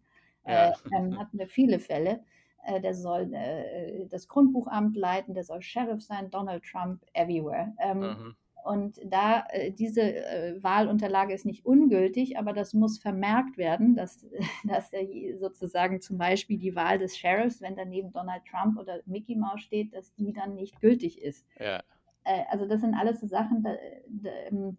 Ja. 0.47 0.69
Äh, 0.69 0.73
ähm, 0.97 1.17
hatten 1.19 1.37
wir 1.37 1.47
viele 1.47 1.79
Fälle. 1.79 2.23
Äh, 2.63 2.79
der 2.79 2.93
soll 2.93 3.33
äh, 3.33 4.07
das 4.07 4.27
Grundbuchamt 4.27 4.95
leiten, 4.95 5.33
der 5.33 5.43
soll 5.43 5.61
Sheriff 5.61 6.01
sein, 6.01 6.29
Donald 6.29 6.63
Trump 6.63 7.03
everywhere. 7.13 7.73
Ähm, 7.79 7.99
mhm. 7.99 8.35
Und 8.63 8.99
da 9.05 9.45
äh, 9.49 9.71
diese 9.71 10.01
äh, 10.01 10.63
Wahlunterlage 10.63 11.33
ist 11.33 11.45
nicht 11.45 11.65
ungültig, 11.65 12.37
aber 12.37 12.53
das 12.53 12.73
muss 12.73 12.97
vermerkt 12.97 13.57
werden, 13.57 13.95
dass, 13.95 14.25
dass 14.63 14.91
sozusagen 15.39 15.99
zum 15.99 16.17
Beispiel 16.17 16.57
die 16.57 16.75
Wahl 16.75 16.97
des 16.97 17.17
Sheriffs, 17.17 17.61
wenn 17.61 17.75
daneben 17.75 18.11
Donald 18.13 18.43
Trump 18.49 18.79
oder 18.79 19.01
Mickey 19.05 19.35
Mouse 19.35 19.61
steht, 19.61 19.93
dass 19.93 20.13
die 20.15 20.31
dann 20.31 20.55
nicht 20.55 20.79
gültig 20.79 21.21
ist. 21.21 21.45
Ja. 21.59 21.83
Äh, 22.23 22.43
also 22.49 22.65
das 22.65 22.81
sind 22.81 22.93
alles 22.93 23.19
so 23.19 23.27
Sachen, 23.27 23.63
da, 23.63 23.75
da, 24.07 24.29
ähm, 24.49 24.77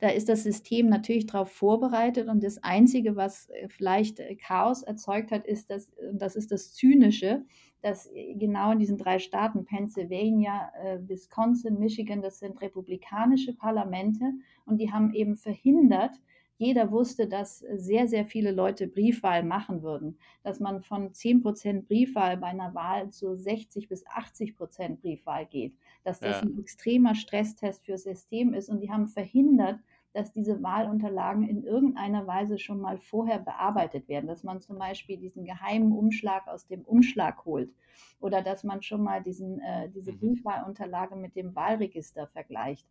da 0.00 0.08
ist 0.08 0.28
das 0.28 0.42
System 0.42 0.88
natürlich 0.88 1.26
darauf 1.26 1.52
vorbereitet 1.52 2.28
und 2.28 2.42
das 2.42 2.62
Einzige, 2.62 3.16
was 3.16 3.48
äh, 3.50 3.68
vielleicht 3.68 4.18
äh, 4.18 4.34
Chaos 4.34 4.82
erzeugt 4.82 5.30
hat, 5.30 5.46
ist 5.46 5.70
das, 5.70 5.90
das 6.12 6.36
ist 6.36 6.50
das 6.50 6.74
Zynische, 6.74 7.44
dass 7.82 8.06
äh, 8.12 8.34
genau 8.34 8.72
in 8.72 8.78
diesen 8.78 8.98
drei 8.98 9.18
Staaten, 9.18 9.64
Pennsylvania, 9.64 10.72
Wisconsin, 11.06 11.78
Michigan, 11.78 12.22
das 12.22 12.38
sind 12.38 12.60
republikanische 12.60 13.54
Parlamente. 13.54 14.32
Und 14.64 14.78
die 14.78 14.92
haben 14.92 15.12
eben 15.12 15.36
verhindert, 15.36 16.12
jeder 16.60 16.90
wusste, 16.92 17.26
dass 17.26 17.60
sehr, 17.60 18.06
sehr 18.06 18.26
viele 18.26 18.50
Leute 18.50 18.86
Briefwahl 18.86 19.42
machen 19.42 19.82
würden, 19.82 20.18
dass 20.42 20.60
man 20.60 20.82
von 20.82 21.14
10 21.14 21.40
Prozent 21.40 21.88
Briefwahl 21.88 22.36
bei 22.36 22.48
einer 22.48 22.74
Wahl 22.74 23.08
zu 23.08 23.34
60 23.34 23.88
bis 23.88 24.06
80 24.06 24.56
Prozent 24.56 25.00
Briefwahl 25.00 25.46
geht, 25.46 25.74
dass 26.04 26.20
das 26.20 26.42
ja. 26.42 26.42
ein 26.42 26.58
extremer 26.58 27.14
Stresstest 27.14 27.86
fürs 27.86 28.02
System 28.02 28.52
ist. 28.52 28.68
Und 28.68 28.80
die 28.80 28.90
haben 28.90 29.08
verhindert, 29.08 29.80
dass 30.12 30.32
diese 30.32 30.62
Wahlunterlagen 30.62 31.48
in 31.48 31.62
irgendeiner 31.62 32.26
Weise 32.26 32.58
schon 32.58 32.80
mal 32.80 32.98
vorher 32.98 33.38
bearbeitet 33.38 34.08
werden, 34.08 34.26
dass 34.26 34.42
man 34.42 34.60
zum 34.60 34.78
Beispiel 34.78 35.16
diesen 35.16 35.44
geheimen 35.44 35.92
Umschlag 35.92 36.48
aus 36.48 36.66
dem 36.66 36.82
Umschlag 36.82 37.44
holt 37.44 37.70
oder 38.18 38.42
dass 38.42 38.64
man 38.64 38.82
schon 38.82 39.02
mal 39.02 39.22
diesen, 39.22 39.60
äh, 39.60 39.88
diese 39.90 40.12
mhm. 40.12 40.18
Briefwahlunterlage 40.18 41.16
mit 41.16 41.36
dem 41.36 41.54
Wahlregister 41.54 42.26
vergleicht. 42.28 42.86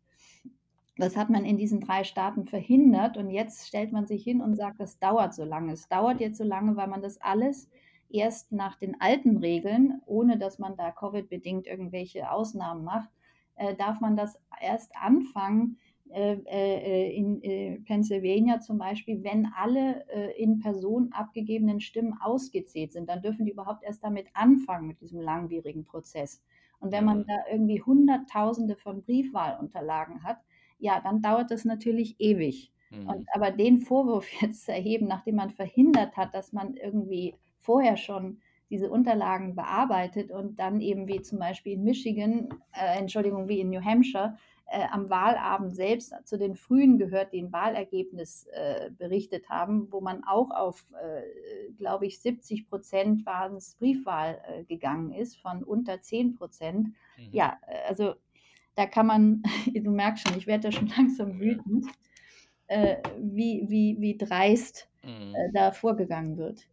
Das 0.98 1.16
hat 1.16 1.30
man 1.30 1.46
in 1.46 1.58
diesen 1.58 1.80
drei 1.80 2.04
Staaten 2.04 2.46
verhindert 2.46 3.16
und 3.16 3.30
jetzt 3.30 3.68
stellt 3.68 3.92
man 3.92 4.06
sich 4.06 4.24
hin 4.24 4.42
und 4.42 4.56
sagt, 4.56 4.80
das 4.82 5.00
dauert 5.00 5.34
so 5.34 5.46
lange. 5.46 5.72
Es 5.72 5.88
dauert 5.88 6.20
jetzt 6.20 6.38
so 6.38 6.44
lange, 6.44 6.76
weil 6.76 6.88
man 6.88 7.02
das 7.02 7.22
alles 7.22 7.70
erst 8.10 8.52
nach 8.52 8.76
den 8.76 9.00
alten 9.00 9.38
Regeln, 9.38 10.02
ohne 10.06 10.38
dass 10.38 10.60
man 10.60 10.76
da 10.76 10.92
Covid-bedingt 10.92 11.68
irgendwelche 11.68 12.30
Ausnahmen 12.32 12.84
macht, 12.84 13.10
äh, 13.56 13.76
darf 13.76 14.02
man 14.02 14.18
das 14.18 14.38
erst 14.60 14.96
anfangen, 14.96 15.78
in 16.10 17.44
äh, 17.44 17.80
Pennsylvania 17.86 18.60
zum 18.60 18.80
Beispiel, 18.80 19.24
wenn 19.24 19.48
alle 19.56 20.06
in 20.38 20.60
Person 20.60 21.12
abgegebenen 21.12 21.80
Stimmen 21.82 22.16
ausgezählt 22.20 22.94
sind, 22.94 23.08
dann 23.10 23.22
dürfen 23.22 23.46
die 23.46 23.52
überhaupt 23.52 23.84
erst 23.84 24.04
damit 24.04 24.28
anfangen, 24.34 24.88
mit 24.88 25.02
diesem 25.02 25.22
langwierigen 25.22 25.86
Prozess. 25.86 26.42
Und 26.80 26.92
wenn 26.92 27.06
man 27.06 27.26
da 27.28 27.36
irgendwie 27.52 27.82
Hunderttausende 27.82 28.76
von 28.76 29.04
Briefwahlunterlagen 29.04 30.24
hat, 30.24 30.40
ja, 30.80 31.02
dann 31.02 31.22
dauert 31.22 31.52
das 31.52 31.66
natürlich 31.66 32.16
ewig. 32.20 32.72
Mhm. 32.90 33.08
Und, 33.08 33.28
aber 33.34 33.52
den 33.52 33.80
Vorwurf 33.80 34.28
jetzt 34.42 34.66
zu 34.66 34.72
erheben, 34.72 35.08
nachdem 35.08 35.36
man 35.36 35.52
verhindert 35.52 36.18
hat, 36.18 36.34
dass 36.34 36.54
man 36.54 36.76
irgendwie 36.76 37.36
vorher 37.60 37.98
schon 37.98 38.40
diese 38.70 38.90
Unterlagen 38.90 39.56
bearbeitet 39.56 40.32
und 40.32 40.60
dann 40.60 40.80
eben 40.80 41.08
wie 41.08 41.22
zum 41.22 41.40
Beispiel 41.40 41.74
in 41.74 41.84
Michigan, 41.84 42.50
äh, 42.72 43.00
Entschuldigung, 43.00 43.48
wie 43.48 43.60
in 43.60 43.72
New 43.72 43.84
Hampshire, 43.84 44.38
äh, 44.72 44.86
am 44.92 45.10
Wahlabend 45.10 45.76
selbst 45.76 46.14
zu 46.26 46.38
den 46.38 46.56
Frühen 46.56 46.98
gehört, 46.98 47.34
die 47.34 47.42
ein 47.42 47.52
Wahlergebnis 47.52 48.46
äh, 48.52 48.92
berichtet 48.92 49.50
haben, 49.50 49.92
wo 49.92 50.02
man 50.02 50.24
auch 50.24 50.52
auf, 50.52 50.86
äh, 51.02 51.72
glaube 51.74 52.06
ich, 52.06 52.20
70 52.20 52.70
Prozent 52.70 53.26
waren 53.26 53.56
es 53.56 53.76
Briefwahl 53.76 54.42
äh, 54.48 54.64
gegangen 54.66 55.12
ist, 55.12 55.38
von 55.38 55.64
unter 55.64 56.02
10 56.02 56.36
Prozent. 56.36 56.88
Mhm. 57.18 57.30
Ja, 57.32 57.58
äh, 57.68 57.88
also 57.88 58.16
da 58.76 58.86
kann 58.86 59.08
man, 59.08 59.44
du 59.74 59.92
merkst 59.92 60.28
schon, 60.28 60.38
ich 60.38 60.48
werde 60.48 60.70
da 60.70 60.72
schon 60.72 60.88
langsam 60.98 61.40
wütend, 61.40 61.88
äh, 62.68 62.98
wie, 63.18 63.66
wie, 63.68 63.98
wie 64.00 64.18
dreist 64.18 64.88
mhm. 65.04 65.34
da 65.54 65.72
vorgegangen 65.72 66.38
wird. 66.38 66.68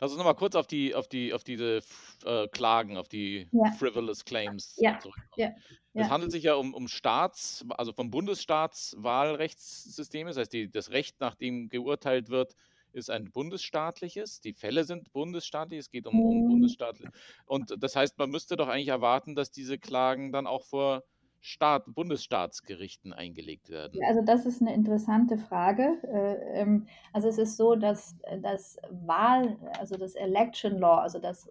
Lass 0.00 0.10
uns 0.10 0.18
nochmal 0.18 0.34
kurz 0.34 0.54
auf 0.54 0.66
die, 0.66 0.94
auf 0.94 1.08
die, 1.08 1.32
auf 1.32 1.44
diese 1.44 1.80
äh, 2.24 2.48
Klagen, 2.48 2.96
auf 2.96 3.08
die 3.08 3.48
ja. 3.52 3.72
frivolous 3.72 4.24
Claims 4.24 4.76
ja. 4.78 4.98
zurückkommen. 4.98 5.26
Ja. 5.36 5.52
Es 5.94 6.10
handelt 6.10 6.32
sich 6.32 6.44
ja 6.44 6.54
um, 6.54 6.74
um 6.74 6.88
Staats-, 6.88 7.64
also 7.70 7.92
vom 7.92 8.10
Bundesstaatswahlrechtssystem. 8.10 10.26
Das 10.26 10.36
heißt, 10.36 10.52
die, 10.52 10.68
das 10.70 10.90
Recht, 10.90 11.20
nach 11.20 11.36
dem 11.36 11.68
geurteilt 11.68 12.30
wird, 12.30 12.56
ist 12.92 13.10
ein 13.10 13.30
bundesstaatliches. 13.30 14.40
Die 14.40 14.54
Fälle 14.54 14.84
sind 14.84 15.12
bundesstaatlich. 15.12 15.80
Es 15.80 15.90
geht 15.90 16.06
um, 16.06 16.18
um 16.20 16.44
mhm. 16.44 16.48
bundesstaatlich. 16.48 17.10
Und 17.46 17.74
das 17.78 17.96
heißt, 17.96 18.18
man 18.18 18.30
müsste 18.30 18.56
doch 18.56 18.68
eigentlich 18.68 18.88
erwarten, 18.88 19.34
dass 19.34 19.50
diese 19.50 19.78
Klagen 19.78 20.32
dann 20.32 20.46
auch 20.46 20.64
vor 20.64 21.04
Staat, 21.46 21.94
Bundesstaatsgerichten 21.94 23.12
eingelegt 23.12 23.68
werden? 23.68 24.00
Also 24.08 24.22
das 24.22 24.46
ist 24.46 24.62
eine 24.62 24.72
interessante 24.72 25.36
Frage. 25.36 25.98
Äh, 26.04 26.60
ähm, 26.62 26.86
also 27.12 27.28
es 27.28 27.36
ist 27.36 27.58
so, 27.58 27.74
dass 27.74 28.16
das 28.40 28.78
Wahl, 28.88 29.58
also 29.78 29.98
das 29.98 30.14
Election 30.14 30.78
Law, 30.78 30.96
also 30.96 31.18
das, 31.18 31.50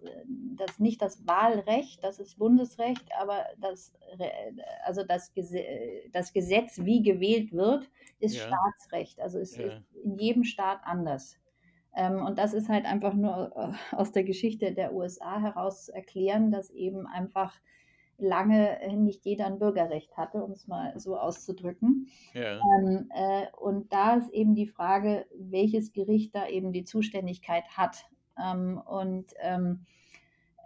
das 0.56 0.80
nicht 0.80 1.00
das 1.00 1.24
Wahlrecht, 1.28 2.02
das 2.02 2.18
ist 2.18 2.40
Bundesrecht, 2.40 3.04
aber 3.20 3.44
das, 3.60 3.92
also 4.84 5.04
das, 5.04 5.32
das 6.10 6.32
Gesetz, 6.32 6.80
wie 6.82 7.00
gewählt 7.00 7.52
wird, 7.52 7.88
ist 8.18 8.34
ja. 8.34 8.48
Staatsrecht. 8.48 9.20
Also 9.20 9.38
es 9.38 9.56
ja. 9.56 9.66
ist 9.66 9.82
in 10.02 10.18
jedem 10.18 10.42
Staat 10.42 10.80
anders. 10.82 11.38
Ähm, 11.94 12.16
und 12.26 12.36
das 12.40 12.52
ist 12.52 12.68
halt 12.68 12.84
einfach 12.84 13.14
nur 13.14 13.52
äh, 13.54 13.94
aus 13.94 14.10
der 14.10 14.24
Geschichte 14.24 14.72
der 14.72 14.92
USA 14.92 15.40
heraus 15.40 15.88
erklären, 15.88 16.50
dass 16.50 16.70
eben 16.70 17.06
einfach 17.06 17.54
lange 18.18 18.80
äh, 18.80 18.94
nicht 18.94 19.24
jeder 19.24 19.46
ein 19.46 19.58
Bürgerrecht 19.58 20.16
hatte, 20.16 20.42
um 20.42 20.52
es 20.52 20.66
mal 20.66 20.98
so 20.98 21.16
auszudrücken. 21.16 22.08
Ja. 22.32 22.60
Ähm, 22.78 23.10
äh, 23.14 23.46
und 23.58 23.92
da 23.92 24.16
ist 24.16 24.30
eben 24.30 24.54
die 24.54 24.66
Frage, 24.66 25.26
welches 25.36 25.92
Gericht 25.92 26.34
da 26.34 26.48
eben 26.48 26.72
die 26.72 26.84
Zuständigkeit 26.84 27.64
hat. 27.76 28.04
Ähm, 28.42 28.80
und 28.84 29.32
ähm, 29.40 29.86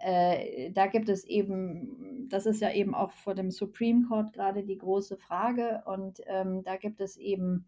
äh, 0.01 0.71
da 0.71 0.87
gibt 0.87 1.09
es 1.09 1.25
eben, 1.25 2.27
das 2.29 2.45
ist 2.45 2.61
ja 2.61 2.71
eben 2.71 2.95
auch 2.95 3.11
vor 3.11 3.35
dem 3.35 3.51
Supreme 3.51 4.05
Court 4.07 4.33
gerade 4.33 4.63
die 4.63 4.77
große 4.77 5.17
Frage. 5.17 5.83
Und 5.85 6.21
ähm, 6.27 6.63
da 6.63 6.77
gibt 6.77 7.01
es 7.01 7.17
eben, 7.17 7.65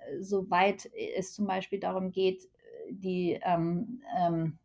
äh, 0.00 0.20
soweit 0.20 0.90
es 1.16 1.32
zum 1.32 1.46
Beispiel 1.46 1.80
darum 1.80 2.12
geht, 2.12 2.48
die 2.90 3.38
ähm, 3.42 4.02
ähm, 4.18 4.58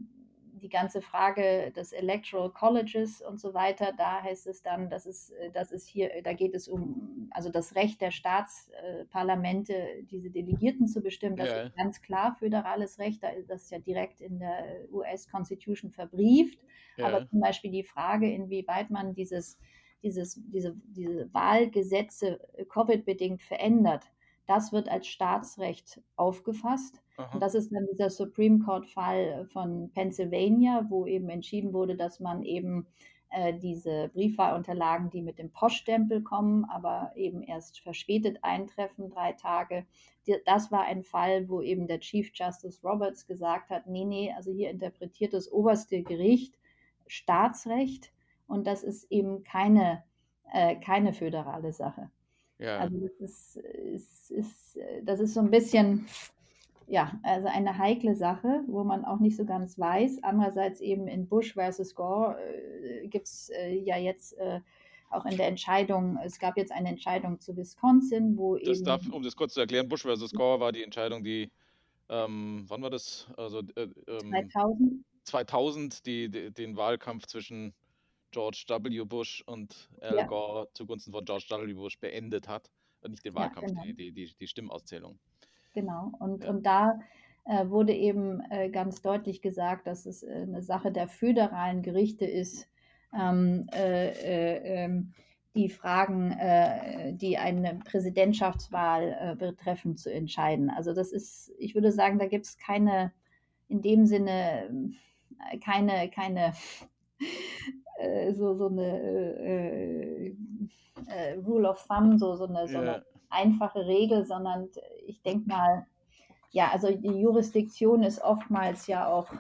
die 0.62 0.70
ganze 0.70 1.02
Frage 1.02 1.72
des 1.76 1.92
Electoral 1.92 2.50
Colleges 2.52 3.22
und 3.22 3.40
so 3.40 3.54
weiter, 3.54 3.94
da 3.98 4.22
heißt 4.22 4.48
es 4.48 4.62
dann, 4.62 4.90
dass 4.90 5.06
es, 5.06 5.32
äh, 5.32 5.52
das 5.52 5.72
ist 5.72 5.88
hier, 5.88 6.22
da 6.24 6.34
geht 6.34 6.54
es 6.54 6.68
um, 6.68 7.30
also 7.32 7.50
das 7.50 7.76
Recht 7.76 8.02
der 8.02 8.12
Staatsparlamente, 8.12 10.04
diese 10.04 10.30
Delegierten 10.30 10.88
zu 10.88 11.02
bestimmen, 11.02 11.36
das 11.36 11.50
ja. 11.50 11.62
ist 11.64 11.76
ganz 11.76 12.02
klar 12.02 12.36
föderales 12.38 13.00
Recht, 13.00 13.24
das 13.48 13.64
ist 13.64 13.72
ja 13.72 13.80
direkt 13.80 14.22
in 14.22 14.40
der 14.40 14.88
US 14.92 15.30
Constitution 15.30 15.92
verbrieft. 15.92 16.60
Ja. 16.98 17.08
Aber 17.08 17.28
zum 17.28 17.40
Beispiel 17.40 17.72
die 17.72 17.84
Frage, 17.84 18.32
inwieweit 18.32 18.90
man 18.90 19.14
dieses, 19.14 19.58
dieses, 20.04 20.42
diese, 20.48 20.76
diese 20.86 21.34
Wahlgesetze 21.34 22.40
Covid-bedingt 22.70 23.42
verändert, 23.42 24.12
das 24.48 24.72
wird 24.72 24.90
als 24.90 25.08
Staatsrecht 25.08 26.02
aufgefasst. 26.16 27.02
Aha. 27.18 27.34
Und 27.34 27.42
das 27.42 27.54
ist 27.54 27.72
dann 27.72 27.86
dieser 27.92 28.10
Supreme 28.10 28.60
Court-Fall 28.60 29.48
von 29.52 29.92
Pennsylvania, 29.92 30.86
wo 30.90 31.06
eben 31.06 31.30
entschieden 31.30 31.74
wurde, 31.74 31.96
dass 31.96 32.20
man 32.20 32.44
eben 32.44 32.88
äh, 33.30 33.54
diese 33.54 34.10
Briefwahlunterlagen, 34.14 35.10
die 35.10 35.22
mit 35.22 35.38
dem 35.38 35.52
Poststempel 35.52 36.24
kommen, 36.24 36.66
aber 36.66 37.12
eben 37.16 37.44
erst 37.44 37.82
verspätet 37.82 38.40
eintreffen, 38.42 39.10
drei 39.10 39.34
Tage. 39.34 39.86
Das 40.46 40.72
war 40.72 40.84
ein 40.84 41.04
Fall, 41.04 41.50
wo 41.50 41.62
eben 41.62 41.88
der 41.88 42.00
Chief 42.00 42.32
Justice 42.34 42.80
Roberts 42.84 43.28
gesagt 43.28 43.70
hat, 43.70 43.88
nee, 43.88 44.06
nee, 44.06 44.34
also 44.36 44.52
hier 44.52 44.70
interpretiert 44.70 45.34
das 45.34 45.52
oberste 45.52 46.04
Gericht 46.04 46.58
Staatsrecht 47.08 48.12
und 48.48 48.68
das 48.68 48.84
ist 48.84 49.12
eben 49.12 49.44
keine, 49.44 50.04
äh, 50.52 50.76
keine 50.76 51.14
föderale 51.14 51.74
Sache. 51.74 52.10
Ja. 52.60 52.80
Also 52.80 52.98
das 52.98 53.12
ist, 53.20 53.58
ist, 53.58 54.32
ist, 54.32 54.80
das 55.04 55.20
ist 55.20 55.34
so 55.34 55.40
ein 55.42 55.52
bisschen, 55.52 56.08
ja, 56.88 57.20
also 57.24 57.48
eine 57.48 57.78
heikle 57.78 58.16
Sache, 58.16 58.64
wo 58.68 58.84
man 58.84 59.06
auch 59.06 59.20
nicht 59.20 59.38
so 59.38 59.46
ganz 59.46 59.78
weiß. 59.78 60.24
Andererseits 60.24 60.82
eben 60.82 61.08
in 61.08 61.28
Bush 61.28 61.54
versus 61.54 61.94
Gore 61.94 62.38
äh, 62.42 63.08
gibt 63.08 63.28
es 63.28 63.50
äh, 63.50 63.76
ja 63.76 63.98
jetzt 63.98 64.38
äh, 64.38 64.62
auch 65.10 65.26
in 65.26 65.38
der 65.38 65.48
Entscheidung, 65.48 66.18
es 66.24 66.40
gab 66.40 66.58
jetzt 66.58 66.72
eine 66.72 66.90
Entscheidung 66.90 67.40
zu 67.40 67.56
Wisconsin, 67.56 68.38
wo 68.38 68.58
das 68.58 68.80
eben. 68.80 68.86
Darf, 68.86 69.08
um 69.10 69.24
das 69.24 69.36
kurz 69.36 69.54
zu 69.54 69.62
erklären, 69.62 69.88
Bush 69.88 70.02
versus 70.02 70.32
Gore 70.32 70.60
war 70.60 70.72
die 70.72 70.84
Entscheidung, 70.84 71.24
die, 71.24 71.50
ähm, 72.10 72.66
wann 72.68 72.82
war 72.82 72.90
das? 72.90 73.28
Also, 73.38 73.60
äh, 73.76 73.88
ähm, 74.08 74.50
2000. 74.52 75.06
2000, 75.24 76.06
die, 76.06 76.30
die, 76.30 76.52
den 76.52 76.78
Wahlkampf 76.78 77.28
zwischen 77.28 77.74
George 78.32 78.66
W. 78.68 79.04
Bush 79.06 79.44
und 79.46 79.90
Al 80.02 80.16
ja. 80.16 80.26
Gore 80.26 80.70
zugunsten 80.74 81.12
von 81.12 81.26
George 81.26 81.46
W. 81.50 81.74
Bush 81.74 82.00
beendet 82.00 82.48
hat. 82.48 82.70
Und 83.02 83.12
nicht 83.12 83.26
den 83.26 83.36
Wahlkampf, 83.36 83.68
ja, 83.68 83.74
genau. 83.74 83.84
die, 83.84 84.12
die, 84.12 84.34
die 84.40 84.48
Stimmauszählung. 84.48 85.20
Genau. 85.74 86.12
Und, 86.20 86.44
ja. 86.44 86.50
und 86.50 86.66
da 86.66 87.00
äh, 87.46 87.70
wurde 87.70 87.94
eben 87.94 88.42
äh, 88.50 88.70
ganz 88.70 89.02
deutlich 89.02 89.42
gesagt, 89.42 89.88
dass 89.88 90.06
es 90.06 90.24
äh, 90.24 90.32
eine 90.42 90.62
Sache 90.62 90.92
der 90.92 91.08
föderalen 91.08 91.82
Gerichte 91.82 92.26
ist, 92.26 92.68
ähm, 93.14 93.68
äh, 93.74 94.10
äh, 94.10 94.84
ähm, 94.84 95.14
die 95.56 95.70
Fragen, 95.70 96.32
äh, 96.32 97.14
die 97.14 97.38
eine 97.38 97.80
Präsidentschaftswahl 97.86 99.36
betreffen, 99.40 99.98
zu 99.98 100.14
entscheiden. 100.14 100.70
Also 100.70 100.94
das 100.94 101.12
ist, 101.12 101.52
ich 101.58 101.74
würde 101.74 101.92
sagen, 101.92 102.20
da 102.20 102.28
gibt 102.28 102.46
es 102.46 102.58
keine, 102.60 103.12
in 103.68 103.82
dem 103.82 104.06
Sinne, 104.06 104.94
keine, 105.64 106.12
keine 106.12 106.54
äh, 107.98 108.34
so, 108.34 108.54
so 108.56 108.68
eine 108.68 109.00
äh, 109.40 110.36
äh, 111.08 111.34
Rule 111.46 111.70
of 111.70 111.86
Thumb, 111.88 112.20
so, 112.20 112.36
so, 112.36 112.46
eine, 112.46 112.68
so 112.68 112.78
eine 112.78 113.06
einfache 113.30 113.86
Regel, 113.86 114.26
sondern 114.26 114.70
ich 115.06 115.22
denke 115.22 115.48
mal, 115.48 115.86
ja, 116.52 116.72
also 116.72 116.92
die 116.92 117.20
Jurisdiktion 117.20 118.04
ist 118.04 118.22
oftmals 118.22 118.88
ja 118.88 119.08
auch 119.08 119.32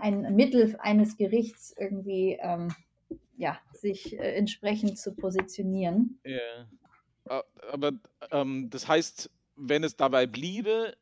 ein 0.00 0.34
Mittel 0.34 0.76
eines 0.80 1.16
Gerichts 1.16 1.74
irgendwie, 1.78 2.38
ähm, 2.40 2.74
ja, 3.36 3.58
sich 3.72 4.18
äh, 4.18 4.34
entsprechend 4.34 4.98
zu 4.98 5.14
positionieren. 5.14 6.20
Ja. 6.24 7.42
Aber 7.70 7.92
ähm, 8.32 8.68
das 8.70 8.88
heißt, 8.88 9.30
wenn 9.56 9.84
es 9.84 9.96
dabei 9.96 10.26
bliebe, 10.26 10.94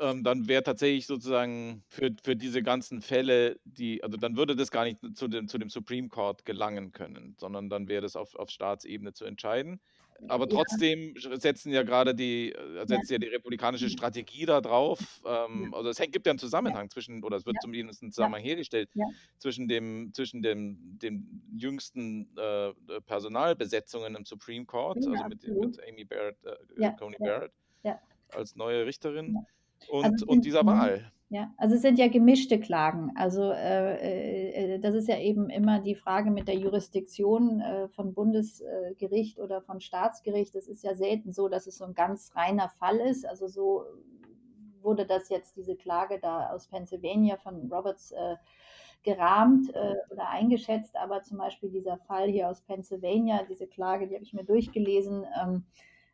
ähm, 0.00 0.24
dann 0.24 0.48
wäre 0.48 0.62
tatsächlich 0.62 1.06
sozusagen 1.06 1.84
für, 1.88 2.10
für 2.22 2.36
diese 2.36 2.62
ganzen 2.62 3.02
Fälle, 3.02 3.60
die, 3.64 4.02
also 4.02 4.16
dann 4.16 4.36
würde 4.36 4.56
das 4.56 4.70
gar 4.70 4.84
nicht 4.84 4.98
zu 5.14 5.28
dem, 5.28 5.48
zu 5.48 5.58
dem 5.58 5.68
Supreme 5.70 6.08
Court 6.08 6.44
gelangen 6.44 6.92
können, 6.92 7.36
sondern 7.38 7.68
dann 7.70 7.88
wäre 7.88 8.02
das 8.02 8.16
auf, 8.16 8.34
auf 8.34 8.50
Staatsebene 8.50 9.12
zu 9.12 9.24
entscheiden. 9.24 9.80
aber 10.26 10.48
Ja, 10.48 10.48
trotzdem 10.48 11.14
setzen 11.16 11.72
ja 11.72 11.82
gerade 11.82 12.14
die, 12.14 12.52
äh, 12.52 12.86
ja, 12.86 12.86
setzt 12.86 13.10
ja 13.10 13.18
die 13.18 13.28
republikanische 13.28 13.88
Strategie 13.90 14.46
da 14.46 14.60
drauf. 14.60 15.20
ja, 15.52 15.66
Ähm, 15.66 15.72
also 15.74 15.90
es 15.90 15.98
gibt 15.98 16.26
ja 16.26 16.30
einen 16.32 16.38
ja, 16.64 16.72
Zusammenhang 16.72 16.90
zwischen, 16.90 17.22
oder 17.24 17.36
es 17.36 17.46
wird 17.46 17.54
ja, 17.54 17.60
zumindest 17.60 18.02
ein 18.02 18.06
ja, 18.06 18.12
Zusammenhang 18.12 18.42
hergestellt, 18.42 18.90
ja, 18.94 19.06
zwischen 19.38 19.68
dem, 19.68 20.12
zwischen 20.14 20.42
dem, 20.42 20.98
dem 20.98 21.42
jüngsten 21.56 22.36
äh, 22.36 22.72
Personalbesetzungen 23.06 24.14
im 24.16 24.24
Supreme 24.24 24.66
Court, 24.66 25.04
ja, 25.04 25.10
also 25.12 25.24
mit, 25.24 25.42
mit 25.60 25.78
Amy 25.88 26.04
Barrett, 26.04 26.36
äh, 26.44 26.56
Ja, 26.76 26.90
Coney 26.96 27.18
ja, 27.18 27.26
Barrett 27.26 27.52
ja, 27.82 28.00
als 28.28 28.56
neue 28.56 28.86
Richterin 28.86 29.46
ja. 29.90 30.00
Also 30.02 30.26
und, 30.26 30.28
und 30.28 30.44
dieser 30.44 30.62
mhm. 30.62 30.68
Wahl. 30.68 31.12
Ja, 31.30 31.52
also 31.58 31.74
es 31.74 31.82
sind 31.82 31.98
ja 31.98 32.08
gemischte 32.08 32.58
Klagen. 32.58 33.12
Also 33.14 33.50
äh, 33.52 33.96
äh, 33.96 34.74
äh, 34.74 34.78
das 34.78 34.94
ist 34.94 35.08
ja 35.08 35.18
eben 35.18 35.50
immer 35.50 35.78
die 35.78 35.94
Frage 35.94 36.30
mit 36.30 36.48
der 36.48 36.56
Jurisdiktion 36.56 37.60
äh, 37.60 37.88
von 37.88 38.14
Bundesgericht 38.14 39.38
oder 39.38 39.60
von 39.60 39.80
Staatsgericht. 39.80 40.54
Es 40.54 40.68
ist 40.68 40.82
ja 40.82 40.94
selten 40.94 41.32
so, 41.32 41.48
dass 41.48 41.66
es 41.66 41.76
so 41.76 41.84
ein 41.84 41.92
ganz 41.92 42.34
reiner 42.34 42.70
Fall 42.70 42.96
ist. 42.96 43.26
Also 43.26 43.46
so 43.46 43.84
wurde 44.80 45.04
das 45.04 45.28
jetzt, 45.28 45.56
diese 45.56 45.76
Klage 45.76 46.18
da 46.18 46.48
aus 46.48 46.68
Pennsylvania 46.68 47.36
von 47.36 47.70
Roberts 47.70 48.12
äh, 48.12 48.36
gerahmt 49.02 49.68
äh, 49.74 49.96
oder 50.10 50.30
eingeschätzt. 50.30 50.96
Aber 50.96 51.22
zum 51.22 51.36
Beispiel 51.36 51.68
dieser 51.68 51.98
Fall 51.98 52.28
hier 52.30 52.48
aus 52.48 52.62
Pennsylvania, 52.62 53.42
diese 53.42 53.66
Klage, 53.66 54.08
die 54.08 54.14
habe 54.14 54.24
ich 54.24 54.32
mir 54.32 54.44
durchgelesen. 54.44 55.26
Ähm, 55.42 55.66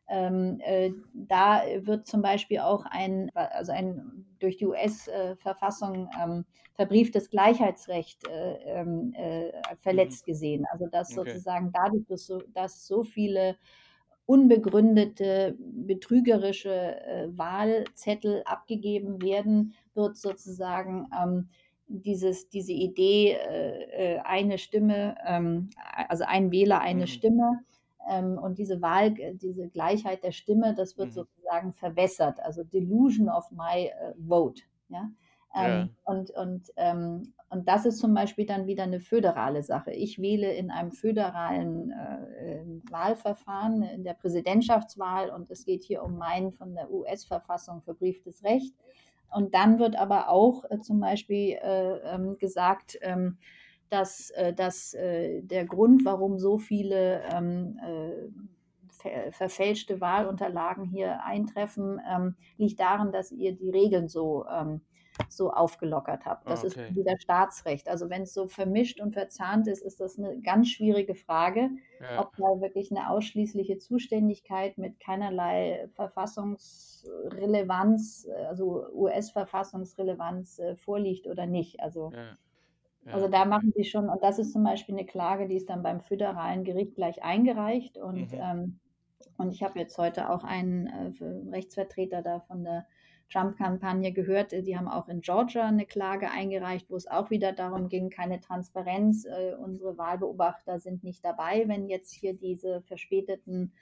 ähm, 0.09 0.61
äh, 0.65 0.93
da 1.15 1.63
wird 1.81 2.07
zum 2.07 2.23
Beispiel 2.23 2.61
auch 2.61 2.85
ein, 2.87 3.31
also 3.35 3.73
ein 3.73 4.27
durch 4.39 4.57
die 4.59 4.67
US-Verfassung 4.67 6.09
ähm, 6.23 6.45
verbrieftes 6.75 7.31
Gleichheitsrecht 7.31 8.25
äh, 8.25 8.55
ähm, 8.81 9.13
äh, 9.15 9.53
verletzt 9.81 10.27
gesehen. 10.27 10.67
Also 10.71 10.87
dass 10.89 11.15
Okay. 11.15 11.41
sozusagen 11.41 11.73
dadurch, 11.73 12.05
dass 12.09 12.27
so, 12.27 12.43
dass 12.53 12.87
so 12.87 13.03
viele 13.05 13.57
unbegründete, 14.27 15.57
betrügerische 15.59 16.71
äh, 17.05 17.29
Wahlzettel 17.37 18.43
abgegeben 18.47 19.21
werden, 19.21 19.75
wird 19.95 20.17
sozusagen 20.17 21.09
ähm, 21.23 21.51
dieses, 21.89 22.49
diese 22.49 22.73
Idee, 22.73 23.33
äh, 23.33 24.15
äh, 24.17 24.19
eine 24.21 24.57
Stimme, 24.57 25.17
ähm, 25.27 25.69
also 26.09 26.25
ein 26.25 26.51
Wähler, 26.51 26.81
eine 26.81 27.07
Mhm. 27.07 27.07
Stimme, 27.07 27.61
und 28.39 28.59
diese 28.59 28.83
Wahl, 28.83 29.13
diese 29.13 29.69
Gleichheit 29.69 30.23
der 30.25 30.33
Stimme, 30.33 30.75
das 30.75 30.99
wird 30.99 31.09
Mhm. 31.09 31.13
sozusagen 31.13 31.73
verwässert, 31.73 32.41
also 32.41 32.65
Delusion 32.65 33.29
of 33.29 33.51
my 33.51 33.87
äh, 33.87 34.15
vote. 34.29 34.63
Ja? 34.89 35.11
Ja. 35.55 35.83
Ähm, 35.83 35.91
und, 36.05 36.31
und, 36.31 36.73
ähm, 36.77 37.33
und 37.49 37.69
das 37.69 37.87
ist 37.87 37.99
zum 37.99 38.13
Beispiel 38.13 38.45
dann 38.45 38.67
wieder 38.67 38.83
eine 38.83 39.01
föderale 39.01 39.63
Sache. 39.63 39.93
Ich 39.93 40.21
wähle 40.21 40.53
in 40.53 40.71
einem 40.71 40.91
föderalen 40.91 41.93
äh, 41.93 42.57
äh, 42.57 42.65
Wahlverfahren, 42.91 43.83
in 43.83 44.03
der 44.03 44.15
Präsidentschaftswahl, 44.15 45.31
und 45.31 45.51
es 45.51 45.65
geht 45.65 45.85
hier 45.85 46.03
um 46.03 46.19
mein 46.19 46.51
von 46.53 46.75
der 46.75 46.91
US-Verfassung 46.91 47.83
verbrieftes 47.83 48.43
Recht. 48.43 48.75
Und 49.31 49.55
dann 49.55 49.79
wird 49.79 49.97
aber 49.97 50.29
auch 50.29 50.65
äh, 50.71 50.81
zum 50.81 51.01
Beispiel 51.01 51.59
äh, 51.63 52.15
ähm, 52.15 52.37
gesagt, 52.39 52.99
ähm, 53.03 53.39
dass, 53.95 54.31
äh, 54.31 54.53
dass 54.53 54.95
äh, 54.95 55.43
der 55.43 55.65
Grund, 55.67 56.05
warum 56.05 56.39
so 56.39 56.59
viele 56.59 57.23
ähm, 57.33 57.79
äh, 57.83 58.29
ver 58.91 59.33
verfälschte 59.33 60.01
Wahlunterlagen 60.01 60.85
hier 60.85 61.23
eintreffen, 61.25 62.01
ähm, 62.11 62.37
liegt 62.57 62.81
daran, 62.81 63.13
dass 63.13 63.31
ihr 63.33 63.53
die 63.55 63.71
Regeln 63.71 64.09
so, 64.09 64.47
ähm, 64.47 64.81
so 65.29 65.53
aufgelockert 65.53 66.25
habt. 66.27 66.49
Das 66.51 66.63
Ah, 66.63 66.65
ist 66.65 66.77
okay. 66.79 66.95
wieder 66.97 67.15
Staatsrecht. 67.21 67.89
Also 67.89 68.09
wenn 68.11 68.23
es 68.23 68.35
so 68.35 68.49
vermischt 68.49 69.01
und 69.01 69.13
verzahnt 69.13 69.69
ist, 69.69 69.81
ist 69.83 70.01
das 70.01 70.19
eine 70.19 70.41
ganz 70.41 70.69
schwierige 70.71 71.15
Frage, 71.15 71.71
Ja. 72.01 72.21
ob 72.23 72.35
da 72.37 72.61
wirklich 72.61 72.91
eine 72.91 73.11
ausschließliche 73.11 73.79
Zuständigkeit 73.79 74.77
mit 74.79 74.99
keinerlei 75.01 75.89
Verfassungsrelevanz, 75.95 78.27
also 78.49 78.87
US-Verfassungsrelevanz 78.93 80.59
äh, 80.59 80.75
vorliegt 80.77 81.27
oder 81.29 81.47
nicht. 81.47 81.79
Also 81.81 82.11
Ja. 82.13 82.37
Also 83.11 83.29
da 83.29 83.45
machen 83.45 83.73
sie 83.77 83.85
schon, 83.85 84.09
und 84.09 84.23
das 84.23 84.39
ist 84.39 84.53
zum 84.53 84.65
Beispiel 84.65 84.95
eine 84.97 85.07
Klage, 85.07 85.47
die 85.49 85.57
ist 85.57 85.69
dann 85.71 85.83
beim 85.83 86.01
föderalen 86.01 86.65
Gericht 86.65 86.95
gleich 86.95 87.23
eingereicht. 87.23 87.99
Und, 87.99 88.33
Mhm. 88.33 88.39
ähm, 88.41 88.81
und 89.39 89.53
ich 89.53 89.63
habe 89.63 89.79
jetzt 89.79 89.99
heute 89.99 90.31
auch 90.31 90.45
einen 90.45 90.87
äh, 90.87 91.13
Rechtsvertreter 91.51 92.23
da 92.23 92.41
von 92.41 92.65
der 92.65 92.87
Trump-Kampagne 93.31 94.13
gehört. 94.13 94.53
äh, 94.53 94.63
Die 94.63 94.77
haben 94.77 94.89
auch 94.89 95.09
in 95.09 95.21
Georgia 95.21 95.67
eine 95.67 95.87
Klage 95.87 96.31
eingereicht, 96.31 96.91
wo 96.91 96.97
es 96.97 97.07
auch 97.07 97.31
wieder 97.31 97.53
darum 97.53 97.89
ging, 97.89 98.11
keine 98.11 98.41
Transparenz. 98.41 99.25
Äh, 99.25 99.55
unsere 99.55 99.99
Wahlbeobachter 99.99 100.79
sind 100.81 101.05
nicht 101.05 101.25
dabei, 101.25 101.65
wenn 101.69 101.89
jetzt 101.89 102.13
hier 102.13 102.35
diese 102.35 102.83
verspäteten 102.83 103.73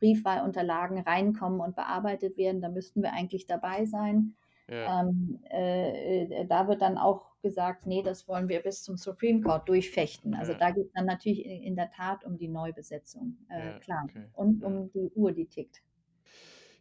Briefwahlunterlagen 0.00 0.98
reinkommen 0.98 1.60
und 1.60 1.76
bearbeitet 1.76 2.36
werden. 2.36 2.60
Da 2.60 2.68
müssten 2.68 3.02
wir 3.02 3.12
eigentlich 3.12 3.46
dabei 3.46 3.84
sein. 3.86 4.34
Ja. 4.68 5.00
Ähm, 5.00 5.40
äh, 5.50 6.24
äh, 6.24 6.46
da 6.46 6.68
wird 6.68 6.82
dann 6.82 6.98
auch 6.98 7.31
gesagt, 7.42 7.86
nee, 7.86 8.02
das 8.02 8.28
wollen 8.28 8.48
wir 8.48 8.60
bis 8.62 8.82
zum 8.84 8.96
Supreme 8.96 9.40
Court 9.42 9.68
durchfechten. 9.68 10.34
Also 10.34 10.52
Ja. 10.52 10.58
da 10.58 10.70
geht 10.70 10.86
es 10.86 10.92
dann 10.92 11.06
natürlich 11.06 11.44
in, 11.44 11.62
in 11.62 11.76
der 11.76 11.90
Tat 11.90 12.24
um 12.24 12.38
die 12.38 12.48
Neubesetzung, 12.48 13.38
äh, 13.48 13.72
Ja, 13.72 13.80
klar. 13.80 14.10
okay. 14.10 14.32
Und 14.32 14.62
um 14.64 14.90
die 14.92 15.10
Uhr, 15.14 15.32
die 15.32 15.46
tickt. 15.46 15.82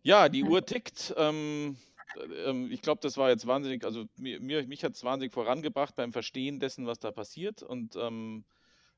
Ja, 0.04 0.30
die. 0.30 0.44
Uhr 0.44 0.66
tickt. 0.66 1.14
Ähm, 1.18 1.78
äh, 2.16 2.66
ich 2.68 2.82
glaube, 2.82 3.00
das 3.02 3.18
war 3.18 3.30
jetzt 3.30 3.48
wahnsinnig, 3.48 3.84
also 3.86 4.06
mir, 4.18 4.40
mich 4.68 4.84
hat 4.84 4.96
es 4.96 5.04
wahnsinnig 5.04 5.34
vorangebracht 5.34 5.96
beim 5.96 6.12
Verstehen 6.14 6.60
dessen, 6.60 6.86
was 6.88 7.00
da 7.00 7.12
passiert 7.12 7.64
und 7.64 7.96
ähm, 7.96 8.46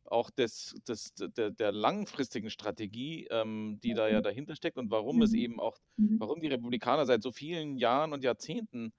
auch 0.06 0.30
des, 0.32 0.76
des, 0.88 1.14
der, 1.16 1.52
der 1.52 1.72
langfristigen 1.72 2.50
Strategie, 2.50 3.28
ähm, 3.32 3.80
die 3.84 3.94
da 3.94 4.10
ja 4.10 4.20
Mhm. 4.20 4.24
dahinter 4.24 4.56
steckt 4.56 4.78
und 4.78 4.92
warum 4.92 5.22
es 5.22 5.34
Mhm. 5.34 5.34
eben 5.34 5.60
auch, 5.60 5.78
Mhm. 5.98 6.20
warum 6.20 6.42
die 6.42 6.48
Republikaner 6.48 7.06
seit 7.06 7.24
so 7.24 7.32
vielen 7.32 7.78
Jahren 7.78 8.14
und 8.14 8.24
Jahrzehnten 8.24 8.94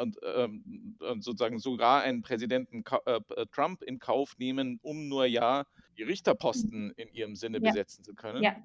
und, 0.00 0.18
ähm, 0.22 0.96
sozusagen 1.20 1.58
sogar 1.58 2.02
einen 2.02 2.22
Präsidenten 2.22 2.84
äh, 3.06 3.20
äh, 3.36 3.46
Trump 3.52 3.82
in 3.82 3.98
Kauf 3.98 4.36
nehmen, 4.38 4.78
um 4.82 5.08
nur 5.08 5.26
ja 5.26 5.64
die 5.96 6.02
Richterposten 6.02 6.90
in 6.96 7.08
ihrem 7.12 7.36
Sinne 7.36 7.58
Ja. 7.58 7.70
besetzen 7.70 8.04
zu 8.04 8.14
können. 8.14 8.42
Ja. 8.42 8.56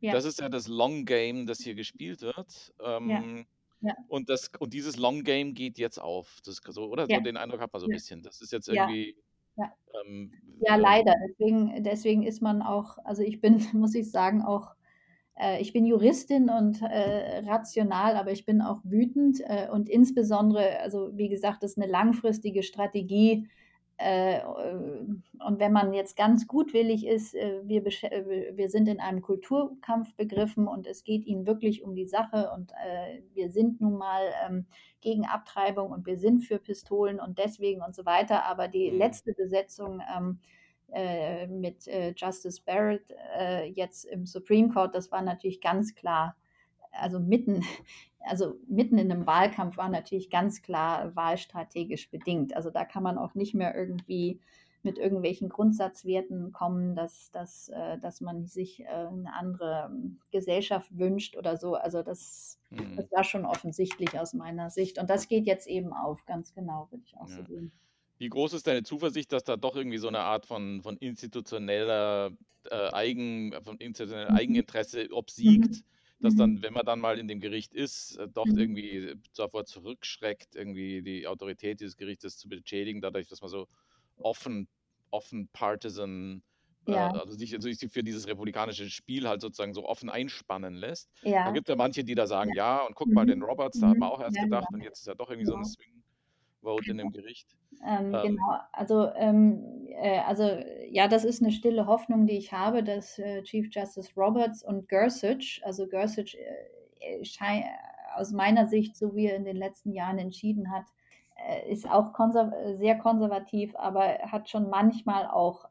Ja. 0.00 0.12
Das 0.12 0.24
ist 0.24 0.40
ja 0.40 0.48
das 0.48 0.68
Long 0.68 1.06
Game, 1.06 1.46
das 1.46 1.60
hier 1.60 1.74
gespielt 1.74 2.20
wird. 2.22 2.72
Ähm, 2.84 3.46
Ja. 3.80 3.94
Und, 4.08 4.30
das, 4.30 4.50
und 4.58 4.72
dieses 4.72 4.96
Long 4.96 5.24
Game 5.24 5.52
geht 5.54 5.76
jetzt 5.78 5.98
auf. 6.00 6.38
Das, 6.44 6.60
so, 6.68 6.86
oder? 6.86 7.06
So 7.06 7.20
den 7.20 7.36
Eindruck 7.36 7.60
hat 7.60 7.72
man 7.72 7.80
so 7.80 7.86
ein 7.86 7.90
bisschen. 7.92 8.22
Das 8.22 8.40
ist 8.40 8.50
jetzt 8.52 8.68
irgendwie. 8.68 9.16
Ja. 9.56 9.72
Ähm, 10.06 10.32
Ja, 10.60 10.76
ähm, 10.76 10.80
leider. 10.80 11.14
Deswegen, 11.28 11.82
deswegen 11.84 12.22
ist 12.22 12.40
man 12.42 12.62
auch, 12.62 12.96
also 13.04 13.22
ich 13.22 13.40
bin, 13.40 13.56
muss 13.74 13.94
ich 13.94 14.10
sagen, 14.10 14.42
auch, 14.42 14.74
ich 15.60 15.72
bin 15.72 15.84
Juristin 15.84 16.48
und 16.48 16.80
äh, 16.82 17.38
rational, 17.46 18.16
aber 18.16 18.30
ich 18.30 18.44
bin 18.46 18.62
auch 18.62 18.80
wütend 18.84 19.40
äh, 19.40 19.68
und 19.70 19.88
insbesondere, 19.88 20.78
also 20.80 21.10
wie 21.16 21.28
gesagt, 21.28 21.62
das 21.62 21.72
ist 21.72 21.78
eine 21.82 21.90
langfristige 21.90 22.62
Strategie. 22.62 23.48
Äh, 23.96 24.40
und 24.44 25.58
wenn 25.58 25.72
man 25.72 25.92
jetzt 25.92 26.16
ganz 26.16 26.46
gutwillig 26.48 27.06
ist, 27.06 27.34
äh, 27.34 27.60
wir, 27.64 27.86
äh, 27.86 28.56
wir 28.56 28.68
sind 28.68 28.88
in 28.88 28.98
einem 29.00 29.22
Kulturkampf 29.22 30.14
begriffen 30.16 30.66
und 30.66 30.86
es 30.86 31.04
geht 31.04 31.24
ihnen 31.26 31.46
wirklich 31.46 31.84
um 31.84 31.94
die 31.94 32.06
Sache 32.06 32.50
und 32.54 32.72
äh, 32.72 33.22
wir 33.34 33.50
sind 33.50 33.80
nun 33.80 33.96
mal 33.96 34.22
ähm, 34.48 34.66
gegen 35.00 35.26
Abtreibung 35.26 35.92
und 35.92 36.06
wir 36.06 36.16
sind 36.18 36.40
für 36.40 36.58
Pistolen 36.58 37.20
und 37.20 37.38
deswegen 37.38 37.82
und 37.82 37.94
so 37.94 38.04
weiter. 38.04 38.44
Aber 38.46 38.66
die 38.68 38.90
Mhm. 38.90 38.98
letzte 38.98 39.32
Besetzung 39.32 40.00
ähm, 40.16 40.40
äh, 40.92 41.46
mit 41.46 41.86
äh, 41.88 42.12
Justice 42.16 42.60
Barrett 42.64 43.12
äh, 43.38 43.66
jetzt 43.70 44.04
im 44.04 44.26
Supreme 44.26 44.68
Court, 44.72 44.94
das 44.94 45.10
war 45.12 45.22
natürlich 45.22 45.60
ganz 45.60 45.94
klar, 45.94 46.36
also 46.92 47.18
mitten, 47.20 47.62
also 48.20 48.54
mitten 48.68 48.98
in 48.98 49.10
einem 49.10 49.26
Wahlkampf 49.26 49.76
war 49.76 49.88
natürlich 49.88 50.30
ganz 50.30 50.62
klar 50.62 51.14
wahlstrategisch 51.16 52.10
bedingt. 52.10 52.54
Also 52.56 52.70
da 52.70 52.84
kann 52.84 53.02
man 53.02 53.18
auch 53.18 53.34
nicht 53.34 53.54
mehr 53.54 53.74
irgendwie 53.74 54.40
mit 54.82 54.98
irgendwelchen 54.98 55.48
Grundsatzwerten 55.48 56.52
kommen, 56.52 56.94
dass, 56.94 57.30
dass, 57.30 57.68
äh, 57.70 57.98
dass 57.98 58.20
man 58.20 58.46
sich 58.46 58.80
äh, 58.80 58.86
eine 58.86 59.32
andere 59.34 59.88
ähm, 59.90 60.20
Gesellschaft 60.30 60.96
wünscht 60.98 61.36
oder 61.36 61.56
so. 61.56 61.74
Also 61.74 62.02
das, 62.02 62.60
Mhm. 62.70 62.94
das 62.94 63.10
war 63.10 63.24
schon 63.24 63.46
offensichtlich 63.46 64.18
aus 64.18 64.34
meiner 64.34 64.68
Sicht. 64.70 64.98
Und 64.98 65.08
das 65.10 65.28
geht 65.28 65.46
jetzt 65.46 65.66
eben 65.66 65.92
auf, 65.94 66.26
ganz 66.26 66.52
genau, 66.54 66.88
würde 66.90 67.04
ich 67.06 67.16
auch 67.16 67.28
so 67.28 67.40
Ja. 67.40 67.46
sehen. 67.48 67.72
Wie 68.20 68.28
groß 68.28 68.52
ist 68.52 68.66
deine 68.68 68.84
Zuversicht, 68.84 69.32
dass 69.32 69.42
da 69.42 69.56
doch 69.56 69.74
irgendwie 69.74 69.98
so 69.98 70.06
eine 70.08 70.20
Art 70.20 70.46
von, 70.46 70.82
von 70.82 70.96
institutioneller 70.96 72.30
äh, 72.70 72.74
Eigen, 72.92 73.52
von 73.64 73.76
institutionellem 73.78 74.30
Mhm. 74.30 74.64
Eigeninteresse 74.70 75.08
obsiegt, 75.10 75.82
dass 76.20 76.36
Mhm. 76.36 76.36
dann, 76.36 76.62
wenn 76.62 76.72
man 76.72 76.86
dann 76.86 77.00
mal 77.00 77.18
in 77.18 77.26
dem 77.26 77.40
Gericht 77.40 77.74
ist, 77.74 78.16
äh, 78.16 78.28
doch 78.28 78.52
Mhm. 78.52 78.54
irgendwie 78.54 79.16
davor 79.36 79.64
zurückschreckt, 79.64 80.54
irgendwie 80.54 81.02
die 81.02 81.26
Autorität 81.26 81.80
dieses 81.80 81.96
Gerichtes 81.96 82.38
zu 82.38 82.48
beschädigen, 82.48 83.00
dadurch, 83.00 83.26
dass 83.26 83.40
man 83.40 83.50
so 83.50 83.66
offen, 84.16 84.68
offen 85.10 85.48
partisan, 85.48 86.44
äh, 86.86 86.92
Ja. 86.92 87.14
also 87.14 87.32
sich, 87.36 87.52
also 87.54 87.68
sich 87.70 87.90
für 87.92 88.04
dieses 88.04 88.28
republikanische 88.28 88.88
Spiel 88.90 89.26
halt 89.28 89.40
sozusagen 89.40 89.74
so 89.74 89.84
offen 89.86 90.08
einspannen 90.08 90.74
lässt. 90.74 91.10
Da 91.42 91.50
Ja. 91.52 91.52
gibt 91.52 91.68
es 91.68 91.72
ja 91.72 91.76
manche, 91.76 92.04
die 92.04 92.14
da 92.14 92.26
sagen, 92.28 92.52
ja, 92.52 92.86
und 92.86 92.94
guck 92.94 93.12
mal, 93.12 93.26
Mhm. 93.26 93.26
den 93.26 93.42
Roberts, 93.42 93.78
da 93.80 93.88
hat 93.88 93.98
man 93.98 94.08
Mhm. 94.08 94.10
auch 94.10 94.20
erst 94.20 94.38
Ja, 94.38 94.40
gedacht, 94.40 94.68
ja. 94.68 94.68
und 94.72 94.82
jetzt 94.82 95.00
ist 95.00 95.06
ja 95.08 95.14
doch 95.16 95.30
irgendwie 95.30 95.46
so 95.46 95.54
eine 95.54 95.64
Ja. 95.64 95.66
Swing 95.66 95.93
Vote 96.64 96.90
in 96.90 96.98
dem 96.98 97.12
Gericht. 97.12 97.56
Ähm, 97.86 98.14
ähm. 98.14 98.22
Genau, 98.22 98.58
also, 98.72 99.12
ähm, 99.14 99.86
äh, 99.88 100.18
also 100.20 100.44
ja, 100.90 101.06
das 101.08 101.24
ist 101.24 101.42
eine 101.42 101.52
stille 101.52 101.86
Hoffnung, 101.86 102.26
die 102.26 102.36
ich 102.36 102.52
habe, 102.52 102.82
dass 102.82 103.18
äh, 103.18 103.42
Chief 103.42 103.68
Justice 103.70 104.10
Roberts 104.16 104.64
und 104.64 104.88
Gorsuch, 104.88 105.60
also 105.62 105.86
Gorsuch 105.86 106.34
äh, 106.34 107.20
äh 107.20 107.64
aus 108.16 108.30
meiner 108.30 108.66
Sicht, 108.68 108.96
so 108.96 109.14
wie 109.16 109.26
er 109.26 109.36
in 109.36 109.44
den 109.44 109.56
letzten 109.56 109.92
Jahren 109.92 110.18
entschieden 110.18 110.70
hat, 110.70 110.84
äh, 111.36 111.70
ist 111.70 111.88
auch 111.88 112.12
konserv 112.12 112.52
sehr 112.78 112.96
konservativ, 112.98 113.74
aber 113.76 114.18
hat 114.30 114.48
schon 114.48 114.70
manchmal 114.70 115.26
auch 115.26 115.68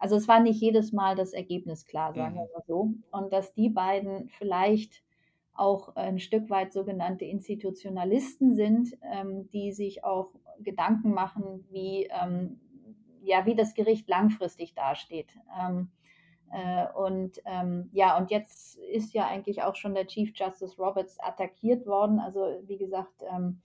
also 0.00 0.16
es 0.16 0.26
war 0.26 0.40
nicht 0.40 0.60
jedes 0.60 0.90
Mal 0.90 1.14
das 1.14 1.32
Ergebnis 1.32 1.86
klar, 1.86 2.12
sagen 2.14 2.34
wir 2.34 2.42
mhm. 2.42 2.48
mal 2.52 2.64
so. 2.66 2.94
Und 3.12 3.32
dass 3.32 3.54
die 3.54 3.68
beiden 3.68 4.28
vielleicht 4.30 5.04
auch 5.54 5.96
ein 5.96 6.18
Stück 6.18 6.50
weit 6.50 6.72
sogenannte 6.72 7.24
Institutionalisten 7.24 8.54
sind, 8.54 8.96
ähm, 9.02 9.48
die 9.50 9.72
sich 9.72 10.04
auch 10.04 10.30
Gedanken 10.60 11.12
machen, 11.12 11.64
wie, 11.70 12.08
ähm, 12.22 12.60
ja, 13.22 13.46
wie 13.46 13.54
das 13.54 13.74
Gericht 13.74 14.08
langfristig 14.08 14.74
dasteht. 14.74 15.38
Ähm, 15.60 15.90
äh, 16.52 16.86
und 16.94 17.40
ähm, 17.44 17.88
ja, 17.92 18.16
und 18.18 18.30
jetzt 18.30 18.76
ist 18.76 19.14
ja 19.14 19.26
eigentlich 19.26 19.62
auch 19.62 19.74
schon 19.74 19.94
der 19.94 20.06
Chief 20.06 20.32
Justice 20.34 20.76
Roberts 20.76 21.18
attackiert 21.20 21.86
worden. 21.86 22.18
Also 22.18 22.62
wie 22.66 22.78
gesagt, 22.78 23.22
ähm, 23.34 23.60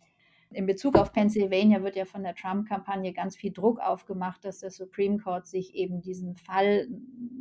in 0.52 0.66
Bezug 0.66 0.98
auf 0.98 1.12
Pennsylvania 1.12 1.84
wird 1.84 1.98
ja 1.98 2.06
von 2.06 2.24
der 2.24 2.34
Trump-Kampagne 2.34 3.12
ganz 3.12 3.36
viel 3.36 3.52
Druck 3.52 3.80
aufgemacht, 3.80 4.46
dass 4.46 4.60
der 4.60 4.72
Supreme 4.72 5.18
Court 5.18 5.46
sich 5.46 5.76
eben 5.76 6.02
diesen 6.02 6.38
Fall 6.38 6.88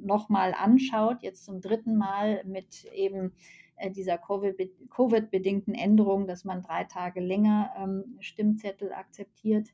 nochmal 0.02 0.54
anschaut, 0.54 1.22
jetzt 1.22 1.44
zum 1.44 1.60
dritten 1.60 1.96
Mal 1.96 2.42
mit 2.44 2.84
eben 2.92 3.32
dieser 3.90 4.18
Covid-bedingten 4.18 5.74
Änderung, 5.74 6.26
dass 6.26 6.44
man 6.44 6.62
drei 6.62 6.84
Tage 6.84 7.20
länger 7.20 7.72
ähm, 7.78 8.16
Stimmzettel 8.20 8.92
akzeptiert. 8.92 9.68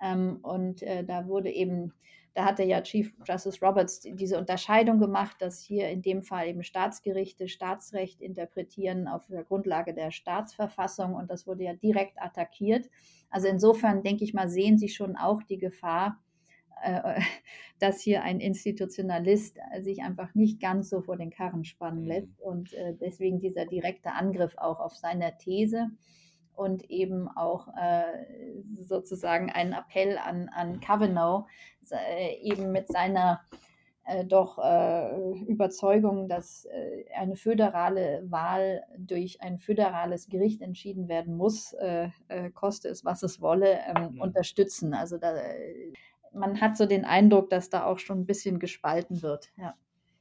Ähm, 0.00 0.38
und 0.42 0.82
äh, 0.82 1.04
da 1.04 1.26
wurde 1.26 1.50
eben, 1.50 1.92
da 2.34 2.44
hatte 2.44 2.62
ja 2.62 2.82
Chief 2.82 3.12
Justice 3.26 3.58
Roberts 3.60 4.00
diese 4.00 4.38
Unterscheidung 4.38 4.98
gemacht, 5.00 5.36
dass 5.40 5.60
hier 5.60 5.88
in 5.88 6.02
dem 6.02 6.22
Fall 6.22 6.48
eben 6.48 6.62
Staatsgerichte 6.62 7.48
Staatsrecht 7.48 8.20
interpretieren 8.20 9.08
auf 9.08 9.26
der 9.26 9.44
Grundlage 9.44 9.94
der 9.94 10.10
Staatsverfassung 10.10 11.14
und 11.14 11.30
das 11.30 11.46
wurde 11.46 11.64
ja 11.64 11.74
direkt 11.74 12.20
attackiert. 12.20 12.88
Also 13.30 13.48
insofern 13.48 14.02
denke 14.02 14.24
ich 14.24 14.34
mal, 14.34 14.48
sehen 14.48 14.78
Sie 14.78 14.88
schon 14.88 15.16
auch 15.16 15.42
die 15.42 15.58
Gefahr, 15.58 16.18
äh, 16.82 17.20
dass 17.78 18.00
hier 18.00 18.22
ein 18.22 18.40
Institutionalist 18.40 19.58
sich 19.80 20.02
einfach 20.02 20.34
nicht 20.34 20.60
ganz 20.60 20.90
so 20.90 21.00
vor 21.00 21.16
den 21.16 21.30
Karren 21.30 21.64
spannen 21.64 22.02
mhm. 22.02 22.08
lässt 22.08 22.40
und 22.40 22.72
äh, 22.74 22.94
deswegen 23.00 23.40
dieser 23.40 23.66
direkte 23.66 24.12
Angriff 24.12 24.54
auch 24.56 24.80
auf 24.80 24.94
seine 24.96 25.36
These 25.38 25.88
und 26.54 26.90
eben 26.90 27.28
auch 27.28 27.68
äh, 27.68 28.02
sozusagen 28.82 29.50
ein 29.50 29.72
Appell 29.72 30.18
an, 30.18 30.48
an 30.48 30.80
Kavanaugh, 30.80 31.46
eben 32.42 32.72
mit 32.72 32.88
seiner 32.88 33.40
doch 34.26 34.58
Überzeugung, 35.46 36.28
dass 36.28 36.66
eine 37.14 37.36
föderale 37.36 38.24
Wahl 38.28 38.82
durch 38.98 39.42
ein 39.42 39.58
föderales 39.58 40.28
Gericht 40.28 40.62
entschieden 40.62 41.08
werden 41.08 41.36
muss, 41.36 41.76
koste 42.54 42.88
es, 42.88 43.04
was 43.04 43.22
es 43.22 43.40
wolle, 43.40 43.78
ähm, 43.86 44.14
mhm. 44.14 44.20
unterstützen. 44.20 44.94
Also 44.94 45.18
da, 45.18 45.34
man 46.32 46.60
hat 46.60 46.76
so 46.76 46.86
den 46.86 47.04
Eindruck, 47.04 47.50
dass 47.50 47.70
da 47.70 47.84
auch 47.84 47.98
schon 47.98 48.20
ein 48.20 48.26
bisschen 48.26 48.58
gespalten 48.58 49.22
wird. 49.22 49.50
Ja. 49.56 49.76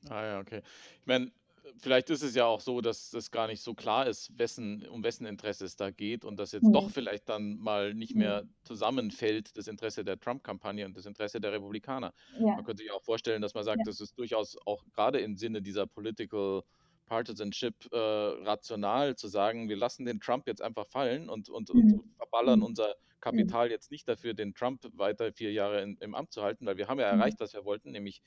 Ah 0.09 0.23
ja, 0.23 0.39
okay. 0.39 0.61
Ich 1.01 1.05
meine, 1.05 1.31
vielleicht 1.79 2.09
ist 2.09 2.23
es 2.23 2.35
ja 2.35 2.45
auch 2.45 2.61
so, 2.61 2.81
dass 2.81 3.11
das 3.11 3.31
gar 3.31 3.47
nicht 3.47 3.61
so 3.61 3.73
klar 3.73 4.07
ist, 4.07 4.31
wessen, 4.37 4.87
um 4.87 5.03
wessen 5.03 5.25
Interesse 5.25 5.65
es 5.65 5.75
da 5.75 5.91
geht 5.91 6.25
und 6.25 6.37
dass 6.37 6.51
jetzt 6.51 6.63
mhm. 6.63 6.73
doch 6.73 6.89
vielleicht 6.89 7.29
dann 7.29 7.57
mal 7.57 7.93
nicht 7.93 8.15
mehr 8.15 8.43
zusammenfällt, 8.63 9.57
das 9.57 9.67
Interesse 9.67 10.03
der 10.03 10.19
Trump-Kampagne 10.19 10.85
und 10.85 10.95
das 10.95 11.05
Interesse 11.05 11.39
der 11.39 11.51
Republikaner. 11.51 12.13
Ja. 12.39 12.55
Man 12.55 12.63
könnte 12.63 12.83
sich 12.83 12.91
auch 12.91 13.03
vorstellen, 13.03 13.41
dass 13.41 13.53
man 13.53 13.63
sagt, 13.63 13.79
ja. 13.79 13.83
das 13.85 14.01
ist 14.01 14.17
durchaus 14.17 14.57
auch 14.65 14.83
gerade 14.93 15.19
im 15.19 15.35
Sinne 15.35 15.61
dieser 15.61 15.87
Political 15.87 16.63
Partisanship 17.07 17.91
äh, 17.91 17.97
rational 17.97 19.15
zu 19.15 19.27
sagen, 19.27 19.69
wir 19.69 19.77
lassen 19.77 20.05
den 20.05 20.19
Trump 20.19 20.47
jetzt 20.47 20.61
einfach 20.61 20.85
fallen 20.87 21.29
und, 21.29 21.49
und, 21.49 21.73
mhm. 21.73 21.93
und 21.93 22.15
verballern 22.17 22.59
mhm. 22.59 22.65
unser 22.65 22.95
Kapital 23.19 23.71
jetzt 23.71 23.91
nicht 23.91 24.07
dafür, 24.07 24.33
den 24.33 24.53
Trump 24.53 24.81
weiter 24.93 25.33
vier 25.33 25.51
Jahre 25.51 25.81
in, 25.81 25.97
im 25.97 26.13
Amt 26.13 26.31
zu 26.31 26.43
halten, 26.43 26.65
weil 26.65 26.77
wir 26.77 26.87
haben 26.87 26.99
ja 26.99 27.11
mhm. 27.11 27.19
erreicht, 27.19 27.39
was 27.39 27.53
wir 27.53 27.65
wollten, 27.65 27.91
nämlich 27.91 28.21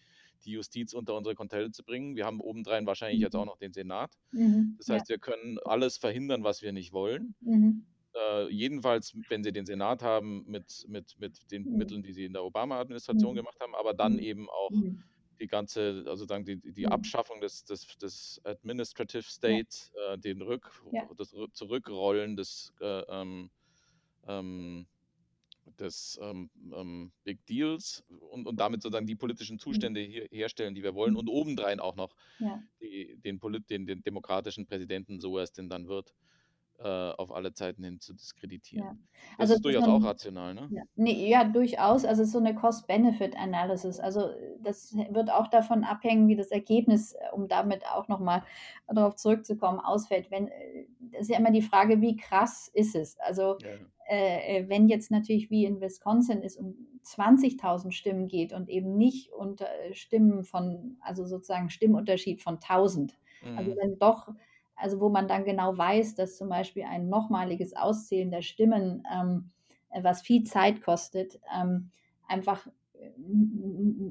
die 0.45 0.53
Justiz 0.53 0.95
unter 0.95 1.17
unsere 1.17 1.35
Kontrolle 1.35 1.71
zu 1.71 1.85
bringen. 1.85 2.17
Wir 2.17 2.25
haben 2.25 2.41
obendrein 2.41 2.87
wahrscheinlich 2.87 3.21
jetzt 3.21 3.37
auch 3.37 3.45
noch 3.45 3.59
den 3.59 3.73
Senat. 3.73 4.11
Mhm. 4.33 4.75
Das 4.79 4.89
heißt, 4.89 5.09
ja. 5.09 5.15
wir 5.15 5.19
können 5.19 5.59
alles 5.65 5.99
verhindern, 5.99 6.43
was 6.43 6.63
wir 6.63 6.73
nicht 6.73 6.93
wollen. 6.93 7.35
Mhm. 7.41 7.87
Äh, 8.15 8.49
jedenfalls, 8.49 9.17
wenn 9.29 9.45
sie 9.45 9.53
den 9.53 9.67
Senat 9.67 10.03
haben, 10.03 10.45
mit, 10.47 10.87
mit, 10.89 11.17
mit 11.19 11.51
den 11.53 11.65
mhm. 11.65 11.77
Mitteln, 11.77 12.03
die 12.03 12.13
sie 12.13 12.25
in 12.25 12.33
der 12.33 12.45
Obama-Administration 12.45 13.33
mhm. 13.33 13.37
gemacht 13.37 13.61
haben, 13.61 13.75
aber 13.75 13.95
dann 13.95 14.19
eben 14.19 14.49
auch 14.51 14.71
die 15.41 15.47
ganze, 15.47 16.05
also 16.07 16.27
sagen 16.27 16.45
die, 16.45 16.61
die 16.61 16.87
Abschaffung 16.87 17.41
des, 17.41 17.65
des, 17.65 17.87
des 17.99 18.41
Administrative 18.45 19.23
State, 19.23 19.77
ja. 19.95 20.15
äh, 20.15 20.19
den 20.19 20.43
Rück, 20.43 20.71
ja. 20.93 21.09
das 21.17 21.35
Zurückrollen 21.53 22.37
des 22.37 22.73
äh, 22.81 23.03
ähm, 23.09 23.51
ähm, 24.27 24.87
des 25.79 26.19
ähm, 26.23 26.51
ähm, 26.75 27.13
Big 27.25 27.45
Deals 27.47 28.05
und, 28.31 28.47
und 28.47 28.57
damit 28.59 28.83
sozusagen 28.83 29.07
die 29.07 29.15
politischen 29.15 29.55
mhm. 29.55 29.61
Zustände 29.61 30.01
her 30.01 30.27
herstellen, 30.31 30.75
die 30.75 30.83
wir 30.83 30.95
wollen 30.95 31.17
und 31.17 31.29
obendrein 31.29 31.81
auch 31.81 31.97
noch 31.97 32.15
ja. 32.39 32.63
die, 32.81 33.17
den, 33.25 33.41
den, 33.69 33.87
den, 33.87 34.03
demokratischen 34.03 34.67
Präsidenten, 34.67 35.21
so 35.21 35.39
er 35.39 35.45
es 35.45 35.53
denn 35.53 35.69
dann 35.69 35.87
wird, 35.89 36.13
äh, 36.83 37.13
auf 37.19 37.33
alle 37.33 37.53
Zeiten 37.53 37.85
hin 37.85 38.01
zu 38.01 38.15
diskreditieren. 38.15 38.85
Ja. 38.85 38.97
Also 39.37 39.53
das 39.53 39.59
ist 39.59 39.65
durchaus 39.65 39.85
auch 39.85 40.03
rational, 40.03 40.55
ne? 40.55 40.69
Ja. 40.71 40.83
Nee, 40.97 41.29
ja, 41.29 41.45
durchaus. 41.45 42.07
Also 42.07 42.23
es 42.23 42.29
ist 42.29 42.33
so 42.33 42.39
eine 42.39 42.55
Cost-Benefit-Analysis. 42.55 44.01
Also 44.01 44.31
das 44.63 44.95
wird 45.11 45.31
auch 45.31 45.49
davon 45.49 45.85
abhängen, 45.85 46.29
wie 46.29 46.37
das 46.37 46.51
Ergebnis, 46.51 47.13
äh, 47.13 47.19
um 47.33 47.49
damit 47.49 47.85
auch 47.87 48.09
nochmal 48.09 48.43
darauf 48.89 49.17
zurückzukommen, 49.17 49.79
ausfällt. 49.79 50.31
Wenn, 50.31 50.49
äh, 50.49 50.87
das 51.13 51.23
ist 51.23 51.31
ja 51.31 51.39
immer 51.39 51.51
die 51.51 51.63
Frage, 51.63 52.01
wie 52.01 52.17
krass 52.17 52.71
ist 52.73 52.95
es? 52.95 53.19
Also 53.19 53.59
ja. 53.61 53.69
äh, 54.09 54.69
wenn 54.69 54.89
jetzt 54.89 55.11
natürlich 55.11 55.51
wie 55.51 55.67
in 55.67 55.83
Wisconsin 55.83 56.43
es 56.43 56.57
um 56.57 56.75
20.000 57.05 57.93
Stimmen 57.93 58.27
geht 58.29 58.55
und 58.55 58.71
eben 58.71 58.97
nicht 58.97 59.33
unter 59.33 59.69
Stimmen 59.93 60.45
von, 60.45 60.97
also 61.01 61.27
sozusagen 61.27 61.69
Stimmunterschied 61.69 62.41
von 62.41 62.55
1000. 62.55 63.13
Also 63.43 63.53
mhm. 63.53 63.59
Also 63.59 63.77
wenn 63.77 63.99
doch 63.99 64.29
also 64.81 65.01
wo 65.01 65.09
man 65.09 65.29
dann 65.29 65.45
genau 65.45 65.77
weiß, 65.77 66.15
dass 66.15 66.37
zum 66.37 66.49
Beispiel 66.49 66.85
ein 66.85 67.09
nochmaliges 67.09 67.77
Auszählen 67.77 68.31
der 68.31 68.43
Stimmen, 68.43 69.05
ähm, 69.13 69.51
äh, 69.91 70.03
was 70.03 70.23
viel 70.23 70.45
Zeit 70.45 70.83
kostet, 70.83 71.41
ähm, 71.55 71.91
einfach 72.27 72.67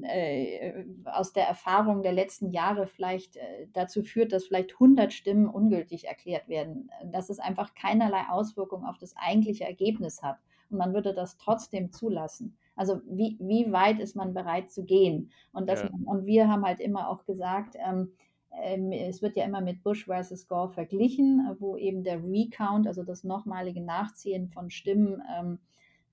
äh, 0.02 0.84
aus 1.04 1.32
der 1.32 1.46
Erfahrung 1.46 2.02
der 2.02 2.12
letzten 2.12 2.50
Jahre 2.50 2.86
vielleicht 2.86 3.36
äh, 3.36 3.68
dazu 3.72 4.02
führt, 4.02 4.32
dass 4.32 4.46
vielleicht 4.46 4.72
100 4.72 5.12
Stimmen 5.12 5.48
ungültig 5.48 6.08
erklärt 6.08 6.48
werden, 6.48 6.90
dass 7.04 7.30
es 7.30 7.38
einfach 7.38 7.74
keinerlei 7.74 8.24
Auswirkung 8.28 8.84
auf 8.84 8.98
das 8.98 9.14
eigentliche 9.16 9.64
Ergebnis 9.64 10.22
hat. 10.22 10.38
Und 10.70 10.78
man 10.78 10.94
würde 10.94 11.14
das 11.14 11.36
trotzdem 11.36 11.92
zulassen. 11.92 12.56
Also 12.76 13.00
wie, 13.06 13.36
wie 13.40 13.70
weit 13.72 14.00
ist 14.00 14.16
man 14.16 14.34
bereit 14.34 14.70
zu 14.70 14.84
gehen? 14.84 15.30
Und, 15.52 15.68
das, 15.68 15.82
ja. 15.82 15.90
und 16.06 16.26
wir 16.26 16.48
haben 16.48 16.64
halt 16.64 16.80
immer 16.80 17.08
auch 17.08 17.24
gesagt, 17.24 17.76
ähm, 17.78 18.12
es 18.50 19.22
wird 19.22 19.36
ja 19.36 19.44
immer 19.44 19.60
mit 19.60 19.82
Bush 19.82 20.06
versus 20.06 20.48
Gore 20.48 20.70
verglichen, 20.70 21.56
wo 21.58 21.76
eben 21.76 22.02
der 22.02 22.22
Recount, 22.22 22.86
also 22.86 23.04
das 23.04 23.24
nochmalige 23.24 23.80
Nachziehen 23.80 24.48
von 24.48 24.70
Stimmen, 24.70 25.22
ähm, 25.38 25.58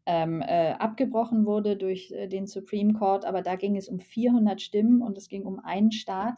ähm, 0.06 0.41
äh, 0.41 0.71
abgebrochen 0.71 1.45
wurde 1.45 1.76
durch 1.76 2.12
äh, 2.12 2.28
den 2.28 2.47
Supreme 2.47 2.93
Court. 2.93 3.26
Aber 3.26 3.41
da 3.41 3.56
ging 3.56 3.76
es 3.76 3.89
um 3.89 4.00
400 4.00 4.62
Stimmen 4.62 5.02
und 5.02 5.17
es 5.17 5.28
ging 5.28 5.43
um 5.43 5.60
einen 5.60 5.91
Staat 5.91 6.38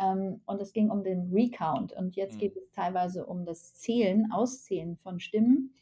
ähm, 0.00 0.42
und 0.44 0.60
es 0.60 0.74
ging 0.74 0.90
um 0.90 1.02
den 1.02 1.30
Recount. 1.32 1.94
Und 1.94 2.16
jetzt 2.16 2.34
mhm. 2.34 2.40
geht 2.40 2.56
es 2.56 2.70
teilweise 2.72 3.24
um 3.24 3.46
das 3.46 3.74
Zählen, 3.74 4.30
Auszählen 4.30 4.96
von 4.96 5.20
Stimmen. 5.20 5.72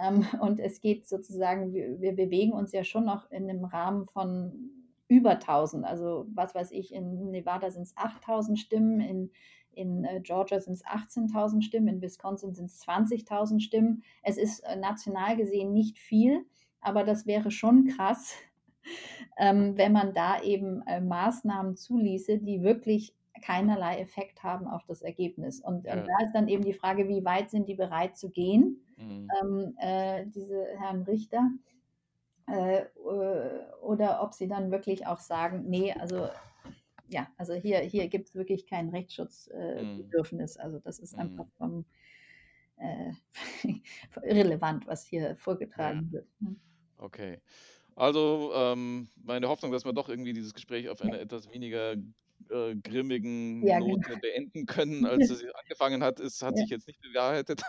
Ähm, 0.00 0.24
und 0.40 0.60
es 0.60 0.80
geht 0.80 1.08
sozusagen, 1.08 1.72
wir, 1.72 2.00
wir 2.00 2.14
bewegen 2.14 2.52
uns 2.52 2.70
ja 2.70 2.84
schon 2.84 3.04
noch 3.04 3.28
in 3.32 3.50
einem 3.50 3.64
Rahmen 3.64 4.06
von 4.06 4.70
über 5.08 5.32
1000. 5.32 5.84
Also 5.84 6.26
was 6.34 6.54
weiß 6.54 6.70
ich, 6.70 6.92
in 6.92 7.30
Nevada 7.30 7.70
sind 7.70 7.82
es 7.82 7.96
8000 7.96 8.58
Stimmen, 8.58 9.00
in, 9.00 9.30
in 9.72 10.04
äh, 10.04 10.20
Georgia 10.20 10.60
sind 10.60 10.74
es 10.74 10.84
18.000 10.84 11.62
Stimmen, 11.62 11.88
in 11.88 12.02
Wisconsin 12.02 12.54
sind 12.54 12.66
es 12.66 12.86
20.000 12.86 13.60
Stimmen. 13.60 14.02
Es 14.22 14.36
ist 14.36 14.60
äh, 14.60 14.76
national 14.76 15.36
gesehen 15.36 15.72
nicht 15.72 15.98
viel, 15.98 16.44
aber 16.80 17.04
das 17.04 17.26
wäre 17.26 17.50
schon 17.50 17.86
krass, 17.86 18.34
ähm, 19.38 19.76
wenn 19.76 19.92
man 19.92 20.14
da 20.14 20.42
eben 20.42 20.82
äh, 20.86 21.00
Maßnahmen 21.00 21.76
zuließe, 21.76 22.38
die 22.38 22.62
wirklich 22.62 23.14
keinerlei 23.40 24.00
Effekt 24.00 24.42
haben 24.42 24.66
auf 24.66 24.84
das 24.84 25.02
Ergebnis. 25.02 25.60
Und, 25.60 25.86
ja. 25.86 25.94
und, 25.94 26.08
da 26.08 26.24
ist 26.24 26.32
dann 26.32 26.48
eben 26.48 26.64
die 26.64 26.72
Frage, 26.72 27.08
wie 27.08 27.24
weit 27.24 27.50
sind 27.50 27.68
die 27.68 27.74
bereit 27.74 28.16
zu 28.16 28.30
gehen, 28.30 28.84
mhm. 28.96 29.28
ähm, 29.40 29.74
äh, 29.78 30.26
diese 30.26 30.66
Herren 30.78 31.02
Richter. 31.02 31.50
Äh, 32.50 32.86
oder 33.82 34.22
ob 34.22 34.34
sie 34.34 34.48
dann 34.48 34.70
wirklich 34.70 35.06
auch 35.06 35.20
sagen, 35.20 35.64
nee, 35.68 35.92
also 35.92 36.28
ja, 37.08 37.26
also 37.36 37.54
hier, 37.54 37.78
hier 37.80 38.08
gibt 38.08 38.28
es 38.28 38.34
wirklich 38.34 38.66
kein 38.66 38.90
Rechtsschutzbedürfnis. 38.90 40.56
Äh, 40.56 40.58
mm. 40.58 40.64
Also 40.64 40.78
das 40.78 40.98
ist 40.98 41.16
mm. 41.16 41.20
einfach 41.20 41.46
vom, 41.56 41.84
äh, 42.76 43.12
irrelevant, 44.22 44.86
was 44.86 45.04
hier 45.04 45.36
vorgetragen 45.36 46.06
ja. 46.06 46.12
wird. 46.12 46.28
Ne? 46.40 46.56
Okay. 46.98 47.40
Also 47.96 48.52
ähm, 48.54 49.08
meine 49.24 49.48
Hoffnung, 49.48 49.72
dass 49.72 49.84
wir 49.84 49.92
doch 49.92 50.08
irgendwie 50.08 50.32
dieses 50.32 50.54
Gespräch 50.54 50.88
auf 50.88 51.02
eine 51.02 51.18
etwas 51.18 51.50
weniger 51.52 51.94
äh, 52.50 52.76
grimmigen 52.76 53.66
Ja, 53.66 53.80
Note 53.80 54.00
genau. 54.00 54.18
beenden 54.22 54.66
können, 54.66 55.04
als 55.04 55.30
es 55.30 55.44
angefangen 55.62 56.02
hat, 56.02 56.20
ist, 56.20 56.42
hat 56.42 56.56
Ja. 56.56 56.62
sich 56.62 56.70
jetzt 56.70 56.86
nicht 56.86 57.00
bewahrheitet. 57.00 57.62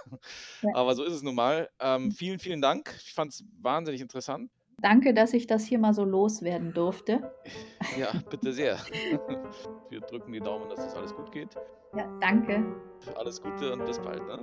Ja. 0.62 0.70
Aber 0.76 0.96
so 0.96 1.04
ist 1.04 1.14
es 1.14 1.24
nun 1.24 1.36
mal. 1.36 1.70
Ähm, 1.80 2.12
vielen, 2.12 2.40
vielen 2.40 2.62
Dank. 2.62 2.94
Ich 3.04 3.14
fand 3.14 3.34
es 3.34 3.44
wahnsinnig 3.60 4.02
interessant. 4.02 4.52
Danke, 4.82 5.14
dass 5.14 5.34
ich 5.34 5.48
das 5.48 5.66
hier 5.66 5.80
mal 5.80 5.94
so 5.94 6.04
loswerden 6.04 6.74
durfte. 6.74 7.34
Ja, 7.98 8.12
bitte 8.30 8.54
sehr. 8.54 8.78
Wir 9.90 10.02
drücken 10.02 10.32
die 10.32 10.40
Daumen, 10.40 10.70
dass 10.70 10.80
das 10.80 10.96
alles 10.96 11.16
gut 11.16 11.32
geht. 11.32 11.56
Ja, 11.98 12.06
danke. 12.22 12.64
Alles 13.16 13.42
Gute 13.42 13.74
und 13.74 13.86
bis 13.86 13.98
bald. 14.00 14.26
Ne? 14.28 14.40